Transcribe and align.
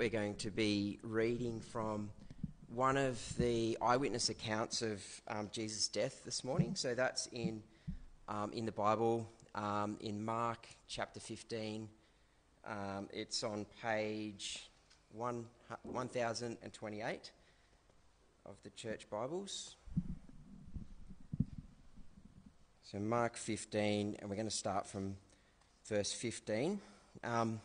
we're 0.00 0.08
going 0.08 0.34
to 0.34 0.50
be 0.50 0.98
reading 1.02 1.60
from 1.60 2.08
one 2.74 2.96
of 2.96 3.22
the 3.36 3.76
eyewitness 3.82 4.30
accounts 4.30 4.80
of 4.80 5.04
um, 5.28 5.50
Jesus' 5.52 5.88
death 5.88 6.24
this 6.24 6.42
morning. 6.42 6.74
So 6.74 6.94
that's 6.94 7.26
in, 7.26 7.62
um, 8.26 8.50
in 8.54 8.64
the 8.64 8.72
Bible, 8.72 9.30
um, 9.54 9.98
in 10.00 10.24
Mark 10.24 10.66
chapter 10.88 11.20
15. 11.20 11.86
Um, 12.66 13.08
it's 13.12 13.44
on 13.44 13.66
page 13.82 14.70
one, 15.12 15.44
1028 15.82 17.30
of 18.46 18.56
the 18.62 18.70
church 18.70 19.06
Bibles. 19.10 19.76
So, 22.84 22.98
Mark 22.98 23.36
15, 23.36 24.16
and 24.18 24.30
we're 24.30 24.36
going 24.36 24.48
to 24.48 24.50
start 24.50 24.86
from 24.86 25.16
verse 25.86 26.10
15. 26.10 26.80
Um, 27.22 27.60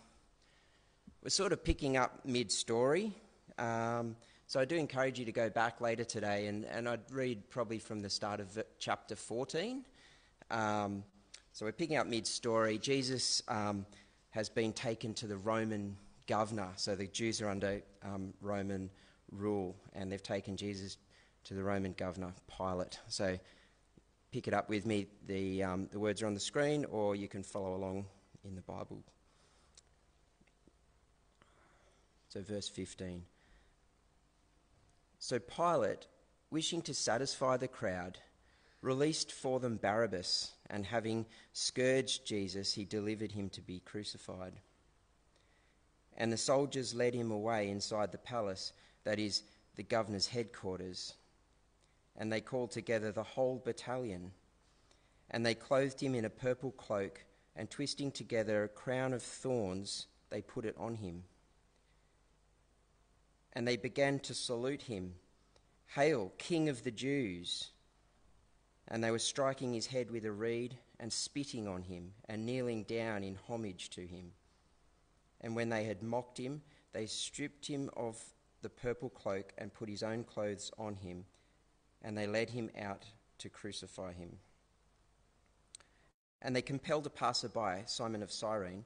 we're 1.25 1.29
sort 1.29 1.51
of 1.51 1.63
picking 1.63 1.97
up 1.97 2.19
mid 2.23 2.51
story. 2.51 3.11
Um, 3.57 4.15
so 4.45 4.59
I 4.59 4.65
do 4.65 4.75
encourage 4.75 5.17
you 5.17 5.25
to 5.25 5.31
go 5.31 5.49
back 5.49 5.81
later 5.81 6.03
today, 6.03 6.45
and, 6.45 6.65
and 6.65 6.87
I'd 6.87 7.09
read 7.09 7.49
probably 7.49 7.79
from 7.79 7.99
the 8.01 8.11
start 8.11 8.39
of 8.39 8.63
chapter 8.77 9.15
14. 9.15 9.83
Um, 10.51 11.03
so 11.51 11.65
we're 11.65 11.71
picking 11.71 11.97
up 11.97 12.05
mid 12.05 12.27
story. 12.27 12.77
Jesus 12.77 13.41
um, 13.47 13.87
has 14.29 14.49
been 14.49 14.71
taken 14.71 15.15
to 15.15 15.25
the 15.25 15.35
Roman 15.35 15.97
governor. 16.27 16.69
So 16.75 16.95
the 16.95 17.07
Jews 17.07 17.41
are 17.41 17.49
under 17.49 17.81
um, 18.03 18.35
Roman 18.39 18.91
rule, 19.31 19.75
and 19.93 20.11
they've 20.11 20.21
taken 20.21 20.55
Jesus 20.55 20.97
to 21.45 21.55
the 21.55 21.63
Roman 21.63 21.93
governor, 21.93 22.33
Pilate. 22.55 22.99
So 23.07 23.39
pick 24.31 24.47
it 24.47 24.53
up 24.53 24.69
with 24.69 24.85
me. 24.85 25.07
The, 25.25 25.63
um, 25.63 25.87
the 25.91 25.97
words 25.97 26.21
are 26.21 26.27
on 26.27 26.35
the 26.35 26.39
screen, 26.39 26.85
or 26.85 27.15
you 27.15 27.27
can 27.27 27.41
follow 27.41 27.73
along 27.73 28.05
in 28.43 28.53
the 28.53 28.61
Bible. 28.61 29.01
So, 32.35 32.41
verse 32.41 32.67
15. 32.67 33.23
So 35.19 35.39
Pilate, 35.39 36.05
wishing 36.51 36.81
to 36.81 36.93
satisfy 36.93 37.55
the 37.55 37.69
crowd, 37.69 38.17
released 38.81 39.31
for 39.31 39.61
them 39.61 39.77
Barabbas, 39.77 40.51
and 40.69 40.85
having 40.85 41.27
scourged 41.53 42.27
Jesus, 42.27 42.73
he 42.73 42.83
delivered 42.83 43.31
him 43.31 43.47
to 43.51 43.61
be 43.61 43.79
crucified. 43.79 44.51
And 46.17 46.29
the 46.29 46.35
soldiers 46.35 46.93
led 46.93 47.13
him 47.13 47.31
away 47.31 47.69
inside 47.69 48.11
the 48.11 48.17
palace, 48.17 48.73
that 49.05 49.17
is, 49.17 49.43
the 49.77 49.83
governor's 49.83 50.27
headquarters. 50.27 51.13
And 52.17 52.33
they 52.33 52.41
called 52.41 52.71
together 52.71 53.13
the 53.13 53.23
whole 53.23 53.61
battalion. 53.63 54.33
And 55.31 55.45
they 55.45 55.55
clothed 55.55 56.01
him 56.01 56.13
in 56.13 56.25
a 56.25 56.29
purple 56.29 56.71
cloak, 56.71 57.23
and 57.55 57.69
twisting 57.69 58.11
together 58.11 58.65
a 58.65 58.67
crown 58.67 59.13
of 59.13 59.23
thorns, 59.23 60.07
they 60.29 60.41
put 60.41 60.65
it 60.65 60.75
on 60.77 60.95
him 60.95 61.23
and 63.55 63.67
they 63.67 63.77
began 63.77 64.19
to 64.19 64.33
salute 64.33 64.83
him 64.83 65.15
Hail, 65.87 66.33
King 66.37 66.67
of 66.67 66.83
the 66.83 66.91
Jews! 66.91 67.71
And 68.87 69.03
they 69.03 69.11
were 69.11 69.19
striking 69.19 69.73
his 69.73 69.87
head 69.87 70.11
with 70.11 70.25
a 70.25 70.31
reed 70.31 70.77
and 70.99 71.11
spitting 71.11 71.67
on 71.67 71.83
him 71.83 72.11
and 72.27 72.45
kneeling 72.45 72.83
down 72.83 73.23
in 73.23 73.37
homage 73.47 73.89
to 73.91 74.05
him. 74.05 74.31
And 75.41 75.55
when 75.55 75.69
they 75.69 75.85
had 75.85 76.03
mocked 76.03 76.37
him, 76.37 76.61
they 76.93 77.05
stripped 77.05 77.65
him 77.65 77.89
of 77.95 78.21
the 78.61 78.69
purple 78.69 79.09
cloak 79.09 79.53
and 79.57 79.73
put 79.73 79.89
his 79.89 80.03
own 80.03 80.23
clothes 80.23 80.71
on 80.77 80.95
him, 80.95 81.25
and 82.01 82.17
they 82.17 82.27
led 82.27 82.49
him 82.49 82.69
out 82.79 83.05
to 83.39 83.49
crucify 83.49 84.13
him. 84.13 84.37
And 86.41 86.55
they 86.55 86.61
compelled 86.61 87.07
a 87.07 87.09
passerby, 87.09 87.83
Simon 87.85 88.21
of 88.21 88.31
Cyrene, 88.31 88.85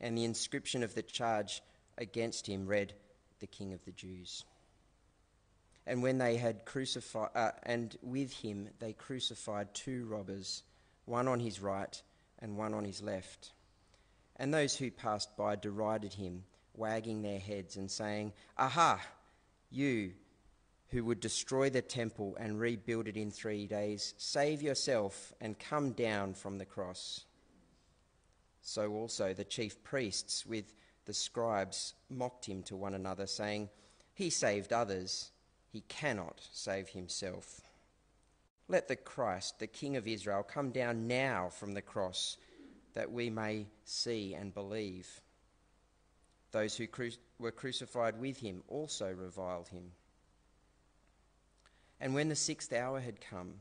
And 0.00 0.16
the 0.16 0.24
inscription 0.24 0.82
of 0.82 0.94
the 0.94 1.02
charge 1.02 1.62
against 1.98 2.46
him 2.46 2.66
read, 2.66 2.94
the 3.40 3.46
King 3.46 3.72
of 3.72 3.84
the 3.84 3.92
Jews. 3.92 4.44
And 5.86 6.02
when 6.02 6.18
they 6.18 6.36
had 6.36 6.64
crucified, 6.64 7.30
uh, 7.34 7.50
and 7.62 7.96
with 8.02 8.32
him 8.32 8.68
they 8.78 8.92
crucified 8.92 9.74
two 9.74 10.06
robbers, 10.06 10.62
one 11.04 11.28
on 11.28 11.40
his 11.40 11.60
right 11.60 12.02
and 12.38 12.56
one 12.56 12.74
on 12.74 12.84
his 12.84 13.02
left. 13.02 13.52
And 14.36 14.52
those 14.52 14.76
who 14.76 14.90
passed 14.90 15.36
by 15.36 15.56
derided 15.56 16.14
him, 16.14 16.44
wagging 16.74 17.22
their 17.22 17.38
heads 17.38 17.76
and 17.76 17.90
saying, 17.90 18.32
Aha, 18.58 19.00
you 19.70 20.12
who 20.88 21.04
would 21.04 21.20
destroy 21.20 21.70
the 21.70 21.82
temple 21.82 22.36
and 22.38 22.60
rebuild 22.60 23.08
it 23.08 23.16
in 23.16 23.30
three 23.30 23.66
days, 23.66 24.14
save 24.16 24.62
yourself 24.62 25.32
and 25.40 25.58
come 25.58 25.92
down 25.92 26.34
from 26.34 26.58
the 26.58 26.64
cross. 26.64 27.24
So 28.66 28.94
also 28.94 29.34
the 29.34 29.44
chief 29.44 29.84
priests, 29.84 30.46
with 30.46 30.72
the 31.04 31.12
scribes 31.12 31.92
mocked 32.08 32.46
him 32.46 32.62
to 32.64 32.76
one 32.76 32.94
another, 32.94 33.26
saying, 33.26 33.68
He 34.14 34.30
saved 34.30 34.72
others, 34.72 35.30
he 35.70 35.82
cannot 35.82 36.40
save 36.50 36.88
himself. 36.88 37.60
Let 38.66 38.88
the 38.88 38.96
Christ, 38.96 39.58
the 39.58 39.66
King 39.66 39.96
of 39.96 40.08
Israel, 40.08 40.42
come 40.42 40.70
down 40.70 41.06
now 41.06 41.50
from 41.50 41.74
the 41.74 41.82
cross, 41.82 42.38
that 42.94 43.12
we 43.12 43.28
may 43.28 43.66
see 43.84 44.34
and 44.34 44.54
believe. 44.54 45.20
Those 46.50 46.74
who 46.74 46.86
cru- 46.86 47.10
were 47.38 47.52
crucified 47.52 48.18
with 48.18 48.38
him 48.38 48.62
also 48.68 49.12
reviled 49.12 49.68
him. 49.68 49.92
And 52.00 52.14
when 52.14 52.30
the 52.30 52.34
sixth 52.34 52.72
hour 52.72 53.00
had 53.00 53.20
come, 53.20 53.56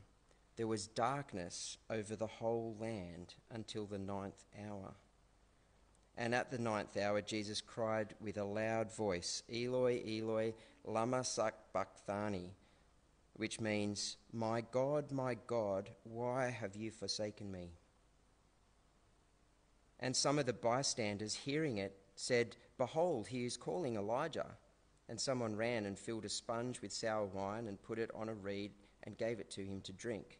there 0.56 0.68
was 0.68 0.88
darkness 0.88 1.78
over 1.90 2.16
the 2.16 2.28
whole 2.28 2.75
land 2.80 3.36
until 3.52 3.86
the 3.86 3.97
ninth 3.97 4.46
hour. 4.68 4.94
And 6.16 6.36
at 6.36 6.52
the 6.52 6.59
ninth 6.59 6.96
hour, 6.96 7.22
Jesus 7.22 7.59
cried 7.59 8.14
with 8.22 8.38
a 8.38 8.44
loud 8.44 8.94
voice, 8.96 9.41
Eloi, 9.52 10.03
Eloi, 10.06 10.53
lama 10.86 11.24
sabachthani, 11.24 12.52
which 13.34 13.59
means, 13.59 14.18
My 14.31 14.62
God, 14.62 15.12
my 15.12 15.36
God, 15.47 15.90
why 16.03 16.50
have 16.50 16.75
you 16.75 16.91
forsaken 16.91 17.52
me? 17.52 17.72
And 20.00 20.16
some 20.16 20.38
of 20.38 20.46
the 20.46 20.53
bystanders, 20.53 21.34
hearing 21.34 21.78
it, 21.78 21.97
said, 22.16 22.56
Behold, 22.78 23.28
he 23.28 23.46
is 23.46 23.58
calling 23.58 23.96
Elijah. 23.96 24.58
And 25.09 25.20
someone 25.20 25.56
ran 25.56 25.85
and 25.85 25.97
filled 25.97 26.25
a 26.25 26.30
sponge 26.30 26.81
with 26.81 26.94
sour 26.94 27.25
wine 27.25 27.68
and 27.68 27.81
put 27.81 28.00
it 28.00 28.12
on 28.16 28.30
a 28.30 28.34
reed 28.34 28.72
and 29.03 29.18
gave 29.18 29.40
it 29.40 29.50
to 29.52 29.64
him 29.64 29.81
to 29.81 29.94
drink, 29.94 30.40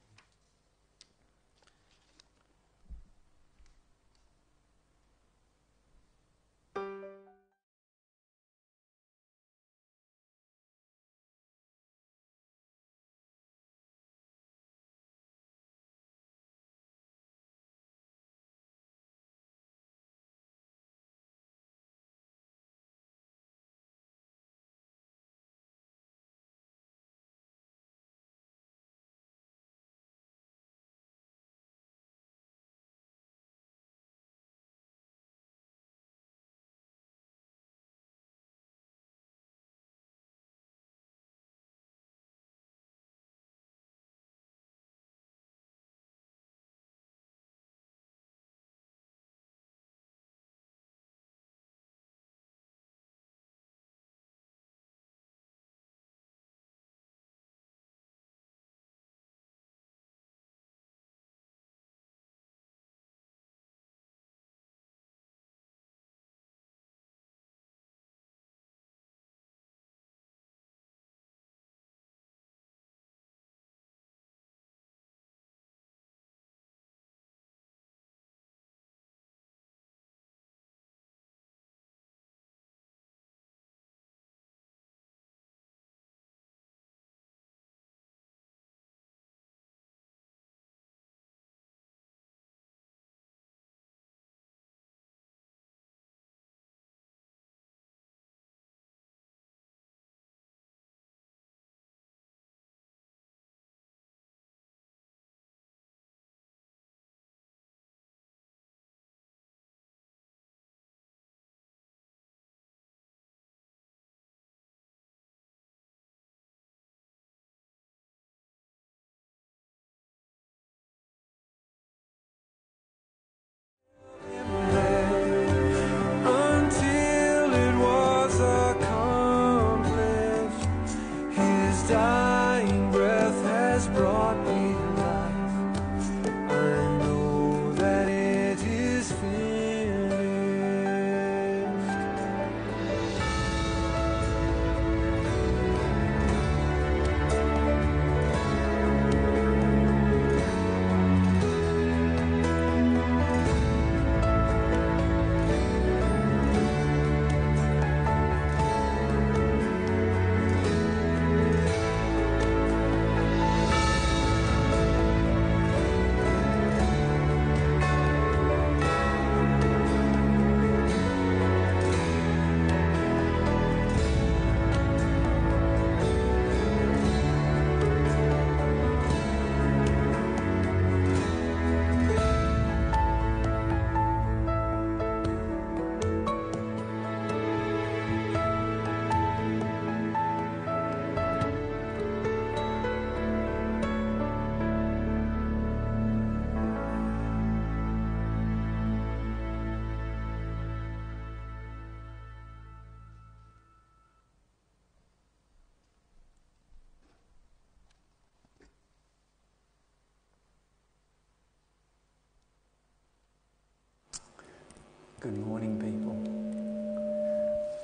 Good 215.21 215.37
morning, 215.45 215.79
people. 215.79 216.17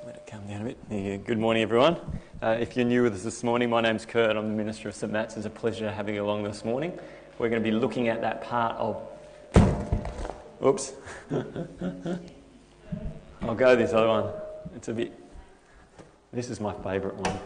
Let 0.07 0.15
it 0.15 0.25
come 0.25 0.47
down 0.47 0.61
a 0.61 0.73
bit. 0.73 1.23
Good 1.23 1.37
morning, 1.37 1.61
everyone. 1.61 1.97
Uh, 2.41 2.57
if 2.59 2.75
you're 2.75 2.83
new 2.83 3.03
with 3.03 3.13
us 3.13 3.21
this 3.21 3.43
morning, 3.43 3.69
my 3.69 3.79
name's 3.79 4.07
Kurt. 4.07 4.35
I'm 4.35 4.47
the 4.47 4.55
minister 4.55 4.89
of 4.89 4.95
St 4.95 5.13
Matt's. 5.13 5.37
It's 5.37 5.45
a 5.45 5.51
pleasure 5.51 5.91
having 5.91 6.15
you 6.15 6.25
along 6.25 6.41
this 6.45 6.65
morning. 6.65 6.97
We're 7.37 7.49
going 7.49 7.61
to 7.61 7.69
be 7.69 7.75
looking 7.75 8.07
at 8.07 8.21
that 8.21 8.41
part 8.41 8.75
of. 8.77 9.07
Oops. 10.65 10.93
I'll 13.43 13.53
go 13.53 13.75
this 13.75 13.93
other 13.93 14.07
one. 14.07 14.33
It's 14.75 14.87
a 14.87 14.93
bit. 14.93 15.13
This 16.33 16.49
is 16.49 16.59
my 16.59 16.73
favourite 16.73 17.17
one. 17.17 17.39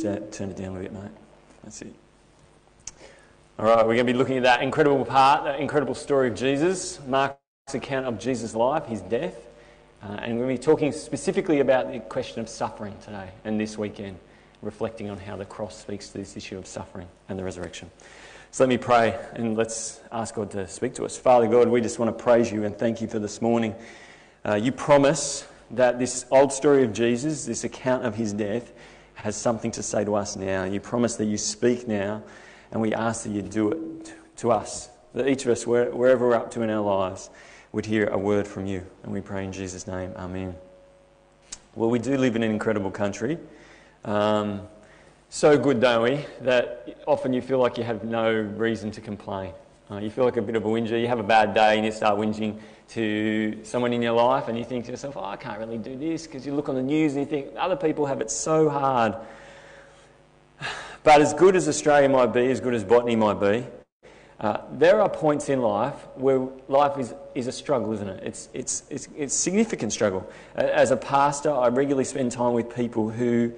Just 0.00 0.06
uh, 0.06 0.26
turn 0.30 0.50
it 0.50 0.56
down 0.56 0.76
a 0.76 0.80
bit, 0.80 0.92
mate. 0.92 1.10
That's 1.62 1.82
it. 1.82 1.94
All 3.58 3.66
right, 3.66 3.78
we're 3.78 3.94
going 3.94 4.06
to 4.06 4.12
be 4.12 4.18
looking 4.18 4.38
at 4.38 4.44
that 4.44 4.62
incredible 4.62 5.04
part, 5.04 5.44
that 5.44 5.60
incredible 5.60 5.94
story 5.94 6.28
of 6.28 6.34
Jesus, 6.34 6.98
Mark's 7.06 7.36
account 7.74 8.06
of 8.06 8.18
Jesus' 8.18 8.54
life, 8.54 8.86
his 8.86 9.02
death. 9.02 9.36
Uh, 10.02 10.12
and 10.22 10.38
we're 10.38 10.46
going 10.46 10.56
to 10.56 10.60
be 10.60 10.64
talking 10.64 10.92
specifically 10.92 11.60
about 11.60 11.92
the 11.92 12.00
question 12.00 12.40
of 12.40 12.48
suffering 12.48 12.94
today 13.04 13.30
and 13.44 13.60
this 13.60 13.76
weekend, 13.76 14.18
reflecting 14.62 15.10
on 15.10 15.18
how 15.18 15.36
the 15.36 15.44
cross 15.44 15.76
speaks 15.76 16.08
to 16.08 16.18
this 16.18 16.36
issue 16.36 16.56
of 16.56 16.66
suffering 16.66 17.06
and 17.28 17.38
the 17.38 17.44
resurrection. 17.44 17.90
So 18.50 18.64
let 18.64 18.70
me 18.70 18.78
pray 18.78 19.18
and 19.34 19.56
let's 19.56 20.00
ask 20.10 20.34
God 20.34 20.50
to 20.52 20.66
speak 20.66 20.94
to 20.94 21.04
us. 21.04 21.18
Father 21.18 21.46
God, 21.46 21.68
we 21.68 21.82
just 21.82 21.98
want 21.98 22.16
to 22.16 22.24
praise 22.24 22.50
you 22.50 22.64
and 22.64 22.76
thank 22.76 23.02
you 23.02 23.06
for 23.06 23.18
this 23.18 23.42
morning. 23.42 23.74
Uh, 24.46 24.54
you 24.54 24.72
promise 24.72 25.46
that 25.72 25.98
this 25.98 26.24
old 26.30 26.52
story 26.52 26.82
of 26.82 26.94
Jesus, 26.94 27.44
this 27.44 27.64
account 27.64 28.06
of 28.06 28.14
his 28.14 28.32
death, 28.32 28.72
has 29.20 29.36
something 29.36 29.70
to 29.72 29.82
say 29.82 30.04
to 30.04 30.14
us 30.14 30.36
now. 30.36 30.64
You 30.64 30.80
promise 30.80 31.16
that 31.16 31.26
you 31.26 31.36
speak 31.36 31.86
now, 31.86 32.22
and 32.72 32.80
we 32.80 32.94
ask 32.94 33.24
that 33.24 33.30
you 33.30 33.42
do 33.42 33.70
it 33.72 34.14
to 34.36 34.50
us, 34.50 34.88
that 35.14 35.28
each 35.28 35.44
of 35.44 35.52
us, 35.52 35.66
wherever 35.66 36.28
we're 36.28 36.34
up 36.34 36.50
to 36.52 36.62
in 36.62 36.70
our 36.70 36.80
lives, 36.80 37.30
would 37.72 37.86
hear 37.86 38.06
a 38.06 38.18
word 38.18 38.48
from 38.48 38.66
you. 38.66 38.84
And 39.02 39.12
we 39.12 39.20
pray 39.20 39.44
in 39.44 39.52
Jesus' 39.52 39.86
name, 39.86 40.12
Amen. 40.16 40.54
Well, 41.74 41.90
we 41.90 41.98
do 41.98 42.16
live 42.16 42.34
in 42.34 42.42
an 42.42 42.50
incredible 42.50 42.90
country. 42.90 43.38
Um, 44.04 44.62
so 45.28 45.56
good, 45.56 45.80
don't 45.80 46.02
we, 46.02 46.24
that 46.40 46.98
often 47.06 47.32
you 47.32 47.42
feel 47.42 47.58
like 47.58 47.78
you 47.78 47.84
have 47.84 48.02
no 48.02 48.32
reason 48.32 48.90
to 48.92 49.00
complain. 49.00 49.52
Uh, 49.90 49.98
you 49.98 50.10
feel 50.10 50.24
like 50.24 50.36
a 50.36 50.42
bit 50.42 50.56
of 50.56 50.64
a 50.64 50.68
whinger. 50.68 50.98
You 50.98 51.08
have 51.08 51.20
a 51.20 51.24
bad 51.24 51.54
day 51.54 51.76
and 51.76 51.84
you 51.84 51.92
start 51.92 52.18
whinging 52.18 52.58
to 52.90 53.58
someone 53.62 53.92
in 53.92 54.02
your 54.02 54.12
life 54.12 54.48
and 54.48 54.58
you 54.58 54.64
think 54.64 54.84
to 54.86 54.90
yourself, 54.90 55.16
oh, 55.16 55.24
I 55.24 55.36
can't 55.36 55.58
really 55.58 55.78
do 55.78 55.96
this 55.96 56.26
because 56.26 56.44
you 56.44 56.54
look 56.54 56.68
on 56.68 56.74
the 56.74 56.82
news 56.82 57.14
and 57.14 57.20
you 57.20 57.26
think 57.26 57.54
other 57.56 57.76
people 57.76 58.06
have 58.06 58.20
it 58.20 58.30
so 58.30 58.68
hard. 58.68 59.14
But 61.02 61.22
as 61.22 61.32
good 61.32 61.56
as 61.56 61.66
Australia 61.66 62.10
might 62.10 62.26
be, 62.26 62.50
as 62.50 62.60
good 62.60 62.74
as 62.74 62.84
Botany 62.84 63.16
might 63.16 63.40
be, 63.40 63.64
uh, 64.38 64.58
there 64.72 65.00
are 65.00 65.08
points 65.08 65.48
in 65.48 65.62
life 65.62 65.94
where 66.14 66.46
life 66.68 66.98
is, 66.98 67.14
is 67.34 67.46
a 67.46 67.52
struggle, 67.52 67.92
isn't 67.92 68.08
it? 68.08 68.22
It's, 68.22 68.50
it's, 68.52 68.82
it's, 68.90 69.08
it's 69.16 69.34
significant 69.34 69.94
struggle. 69.94 70.30
As 70.54 70.90
a 70.90 70.98
pastor, 70.98 71.50
I 71.50 71.68
regularly 71.68 72.04
spend 72.04 72.32
time 72.32 72.52
with 72.52 72.74
people 72.74 73.08
who 73.08 73.52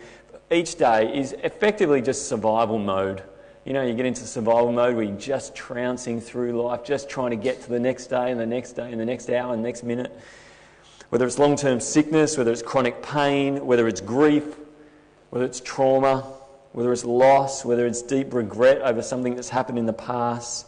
each 0.53 0.77
day 0.77 1.17
is 1.17 1.33
effectively 1.43 2.01
just 2.01 2.29
survival 2.29 2.79
mode. 2.79 3.23
You 3.65 3.73
know, 3.75 3.83
you 3.83 3.95
get 3.95 4.07
into 4.07 4.27
survival 4.27 4.73
mode 4.73 4.97
where 4.97 5.05
you're 5.05 5.17
just 5.17 5.55
trouncing 5.55 6.21
through 6.21 6.61
life, 6.61 6.83
just 6.83 7.09
trying 7.09 7.31
to 7.31 7.37
get 7.37 7.63
to 7.63 7.69
the 7.69 7.79
next 7.79 8.09
day 8.09 8.33
and 8.33 8.41
the 8.41 8.47
next 8.47 8.73
day 8.73 8.91
and 8.91 9.01
the 9.01 9.05
next 9.05 9.31
hour 9.31 9.55
and 9.55 9.63
the 9.63 9.69
next 9.69 9.85
minute. 9.85 10.19
Whether 11.11 11.27
it's 11.27 11.39
long 11.39 11.55
term 11.55 11.79
sickness, 11.79 12.37
whether 12.37 12.51
it's 12.51 12.63
chronic 12.63 13.03
pain, 13.03 13.65
whether 13.65 13.87
it's 13.87 14.01
grief, 14.01 14.43
whether 15.31 15.45
it's 15.45 15.61
trauma, 15.61 16.23
whether 16.73 16.93
it's 16.93 17.05
loss, 17.05 17.65
whether 17.65 17.87
it's 17.87 18.03
deep 18.03 18.35
regret 18.35 18.83
over 18.83 19.01
something 19.01 19.37
that's 19.37 19.51
happened 19.51 19.79
in 19.79 19.87
the 19.87 19.93
past. 19.93 20.67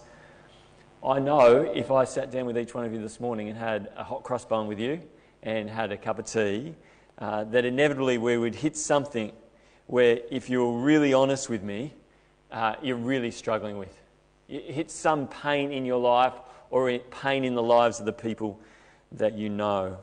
I 1.04 1.18
know 1.18 1.62
if 1.62 1.90
I 1.90 2.04
sat 2.04 2.30
down 2.30 2.46
with 2.46 2.56
each 2.56 2.74
one 2.76 2.84
of 2.84 2.92
you 2.92 3.02
this 3.02 3.18
morning 3.18 3.48
and 3.48 3.58
had 3.58 3.90
a 3.96 4.04
hot 4.04 4.22
cross 4.22 4.44
bun 4.44 4.68
with 4.68 4.78
you 4.78 5.02
and 5.42 5.68
had 5.68 5.90
a 5.90 5.96
cup 5.96 6.20
of 6.20 6.26
tea, 6.26 6.76
uh, 7.18 7.42
that 7.44 7.64
inevitably 7.64 8.18
we 8.18 8.38
would 8.38 8.54
hit 8.54 8.76
something 8.76 9.32
where, 9.86 10.20
if 10.30 10.48
you're 10.48 10.78
really 10.78 11.12
honest 11.12 11.50
with 11.50 11.64
me, 11.64 11.92
uh, 12.54 12.76
you're 12.80 12.96
really 12.96 13.32
struggling 13.32 13.76
with. 13.76 14.00
You 14.46 14.60
hit 14.60 14.90
some 14.90 15.26
pain 15.26 15.72
in 15.72 15.84
your 15.84 16.00
life 16.00 16.34
or 16.70 16.96
pain 16.98 17.44
in 17.44 17.54
the 17.54 17.62
lives 17.62 17.98
of 17.98 18.06
the 18.06 18.12
people 18.12 18.60
that 19.12 19.36
you 19.36 19.48
know. 19.48 19.98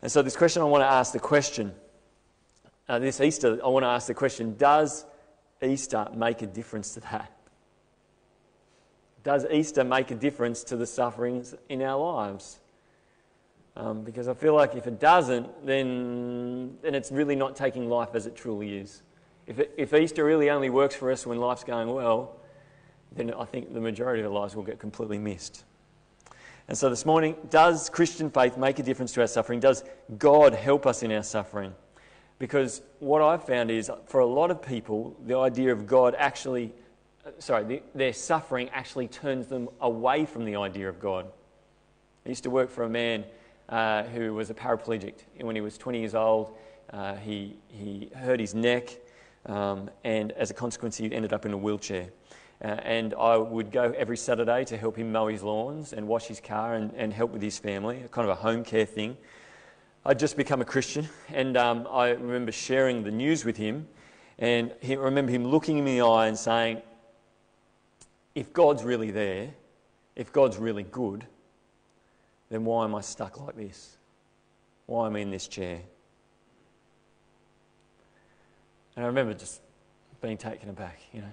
And 0.00 0.10
so, 0.10 0.22
this 0.22 0.36
question, 0.36 0.62
I 0.62 0.64
want 0.64 0.82
to 0.82 0.88
ask 0.88 1.12
the 1.12 1.20
question 1.20 1.74
uh, 2.88 2.98
this 2.98 3.20
Easter, 3.20 3.58
I 3.62 3.68
want 3.68 3.82
to 3.82 3.88
ask 3.88 4.06
the 4.06 4.14
question 4.14 4.56
Does 4.56 5.04
Easter 5.62 6.08
make 6.14 6.40
a 6.42 6.46
difference 6.46 6.94
to 6.94 7.00
that? 7.00 7.32
Does 9.22 9.44
Easter 9.50 9.84
make 9.84 10.10
a 10.10 10.14
difference 10.14 10.64
to 10.64 10.76
the 10.76 10.86
sufferings 10.86 11.54
in 11.68 11.82
our 11.82 11.98
lives? 11.98 12.60
Um, 13.76 14.04
because 14.04 14.26
I 14.26 14.34
feel 14.34 14.54
like 14.54 14.74
if 14.74 14.86
it 14.86 14.98
doesn't, 14.98 15.66
then, 15.66 16.78
then 16.80 16.94
it's 16.94 17.12
really 17.12 17.36
not 17.36 17.56
taking 17.56 17.90
life 17.90 18.14
as 18.14 18.26
it 18.26 18.34
truly 18.34 18.78
is. 18.78 19.02
If, 19.46 19.60
it, 19.60 19.74
if 19.76 19.94
Easter 19.94 20.24
really 20.24 20.50
only 20.50 20.70
works 20.70 20.96
for 20.96 21.10
us 21.10 21.26
when 21.26 21.38
life's 21.38 21.64
going 21.64 21.92
well, 21.92 22.36
then 23.12 23.32
I 23.32 23.44
think 23.44 23.72
the 23.72 23.80
majority 23.80 24.22
of 24.22 24.32
our 24.32 24.40
lives 24.40 24.56
will 24.56 24.64
get 24.64 24.78
completely 24.78 25.18
missed. 25.18 25.64
And 26.68 26.76
so 26.76 26.90
this 26.90 27.06
morning, 27.06 27.36
does 27.48 27.88
Christian 27.88 28.28
faith 28.28 28.56
make 28.56 28.80
a 28.80 28.82
difference 28.82 29.12
to 29.12 29.20
our 29.20 29.28
suffering? 29.28 29.60
Does 29.60 29.84
God 30.18 30.52
help 30.52 30.84
us 30.84 31.04
in 31.04 31.12
our 31.12 31.22
suffering? 31.22 31.72
Because 32.40 32.82
what 32.98 33.22
I've 33.22 33.44
found 33.44 33.70
is 33.70 33.90
for 34.06 34.20
a 34.20 34.26
lot 34.26 34.50
of 34.50 34.60
people, 34.60 35.16
the 35.24 35.38
idea 35.38 35.72
of 35.72 35.86
God 35.86 36.16
actually, 36.18 36.72
sorry, 37.38 37.64
the, 37.64 37.82
their 37.94 38.12
suffering 38.12 38.68
actually 38.70 39.06
turns 39.06 39.46
them 39.46 39.68
away 39.80 40.26
from 40.26 40.44
the 40.44 40.56
idea 40.56 40.88
of 40.88 40.98
God. 40.98 41.26
I 42.26 42.28
used 42.28 42.42
to 42.42 42.50
work 42.50 42.68
for 42.68 42.82
a 42.82 42.88
man 42.88 43.24
uh, 43.68 44.02
who 44.04 44.34
was 44.34 44.50
a 44.50 44.54
paraplegic. 44.54 45.14
And 45.38 45.46
When 45.46 45.54
he 45.54 45.62
was 45.62 45.78
20 45.78 46.00
years 46.00 46.16
old, 46.16 46.56
uh, 46.92 47.14
he, 47.14 47.56
he 47.68 48.10
hurt 48.14 48.40
his 48.40 48.54
neck 48.54 48.90
um, 49.46 49.90
and 50.04 50.32
as 50.32 50.50
a 50.50 50.54
consequence, 50.54 50.96
he 50.96 51.12
ended 51.12 51.32
up 51.32 51.46
in 51.46 51.52
a 51.52 51.56
wheelchair. 51.56 52.08
Uh, 52.62 52.68
and 52.68 53.14
I 53.14 53.36
would 53.36 53.70
go 53.70 53.92
every 53.96 54.16
Saturday 54.16 54.64
to 54.64 54.76
help 54.76 54.96
him 54.96 55.12
mow 55.12 55.26
his 55.26 55.42
lawns 55.42 55.92
and 55.92 56.08
wash 56.08 56.26
his 56.26 56.40
car 56.40 56.74
and, 56.74 56.92
and 56.96 57.12
help 57.12 57.32
with 57.32 57.42
his 57.42 57.58
family, 57.58 58.02
kind 58.10 58.28
of 58.28 58.36
a 58.36 58.40
home 58.40 58.64
care 58.64 58.86
thing. 58.86 59.16
I'd 60.04 60.18
just 60.18 60.36
become 60.36 60.60
a 60.60 60.64
Christian, 60.64 61.08
and 61.32 61.56
um, 61.56 61.86
I 61.90 62.10
remember 62.10 62.52
sharing 62.52 63.02
the 63.02 63.10
news 63.10 63.44
with 63.44 63.56
him, 63.56 63.88
and 64.38 64.72
he, 64.80 64.94
I 64.94 65.00
remember 65.00 65.32
him 65.32 65.44
looking 65.44 65.82
me 65.84 65.92
in 65.92 65.98
the 65.98 66.06
eye 66.06 66.28
and 66.28 66.38
saying, 66.38 66.80
If 68.34 68.52
God's 68.52 68.84
really 68.84 69.10
there, 69.10 69.50
if 70.14 70.32
God's 70.32 70.56
really 70.56 70.84
good, 70.84 71.26
then 72.48 72.64
why 72.64 72.84
am 72.84 72.94
I 72.94 73.00
stuck 73.00 73.40
like 73.40 73.56
this? 73.56 73.96
Why 74.86 75.08
am 75.08 75.16
I 75.16 75.18
in 75.18 75.30
this 75.30 75.48
chair? 75.48 75.80
And 78.96 79.04
I 79.04 79.08
remember 79.08 79.34
just 79.34 79.60
being 80.20 80.38
taken 80.38 80.68
aback, 80.70 81.00
you 81.12 81.20
know. 81.20 81.32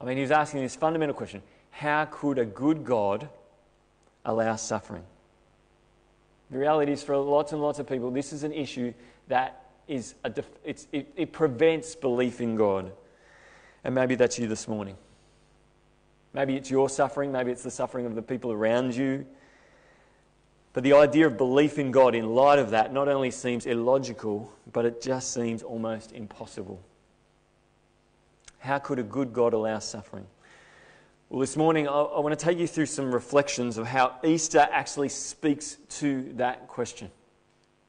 I 0.00 0.04
mean, 0.04 0.16
he 0.16 0.22
was 0.22 0.30
asking 0.30 0.60
this 0.60 0.76
fundamental 0.76 1.14
question 1.14 1.42
how 1.70 2.04
could 2.06 2.38
a 2.38 2.44
good 2.44 2.84
God 2.84 3.28
allow 4.24 4.56
suffering? 4.56 5.04
The 6.50 6.58
reality 6.58 6.92
is, 6.92 7.02
for 7.02 7.16
lots 7.16 7.52
and 7.52 7.60
lots 7.60 7.78
of 7.78 7.86
people, 7.86 8.10
this 8.10 8.32
is 8.32 8.42
an 8.42 8.52
issue 8.52 8.92
that 9.28 9.64
is 9.86 10.14
a 10.24 10.30
def- 10.30 10.50
it, 10.64 10.86
it 10.92 11.32
prevents 11.32 11.94
belief 11.94 12.40
in 12.40 12.56
God. 12.56 12.92
And 13.84 13.94
maybe 13.94 14.14
that's 14.14 14.38
you 14.38 14.48
this 14.48 14.66
morning. 14.66 14.96
Maybe 16.32 16.56
it's 16.56 16.70
your 16.70 16.88
suffering, 16.88 17.32
maybe 17.32 17.50
it's 17.50 17.62
the 17.62 17.70
suffering 17.70 18.06
of 18.06 18.14
the 18.14 18.22
people 18.22 18.52
around 18.52 18.94
you. 18.94 19.26
But 20.72 20.84
the 20.84 20.92
idea 20.92 21.26
of 21.26 21.36
belief 21.36 21.78
in 21.78 21.90
God 21.90 22.14
in 22.14 22.34
light 22.34 22.58
of 22.58 22.70
that 22.70 22.92
not 22.92 23.08
only 23.08 23.30
seems 23.30 23.66
illogical, 23.66 24.52
but 24.72 24.84
it 24.84 25.00
just 25.00 25.32
seems 25.32 25.62
almost 25.62 26.12
impossible. 26.12 26.80
How 28.58 28.78
could 28.78 28.98
a 28.98 29.02
good 29.02 29.32
God 29.32 29.54
allow 29.54 29.78
suffering? 29.78 30.26
Well, 31.30 31.40
this 31.40 31.56
morning 31.56 31.88
I, 31.88 32.20
want 32.20 32.38
to 32.38 32.42
take 32.42 32.58
you 32.58 32.66
through 32.66 32.86
some 32.86 33.14
reflections 33.14 33.76
of 33.76 33.86
how 33.86 34.16
Easter 34.24 34.66
actually 34.70 35.10
speaks 35.10 35.76
to 35.90 36.32
that 36.36 36.68
question 36.68 37.10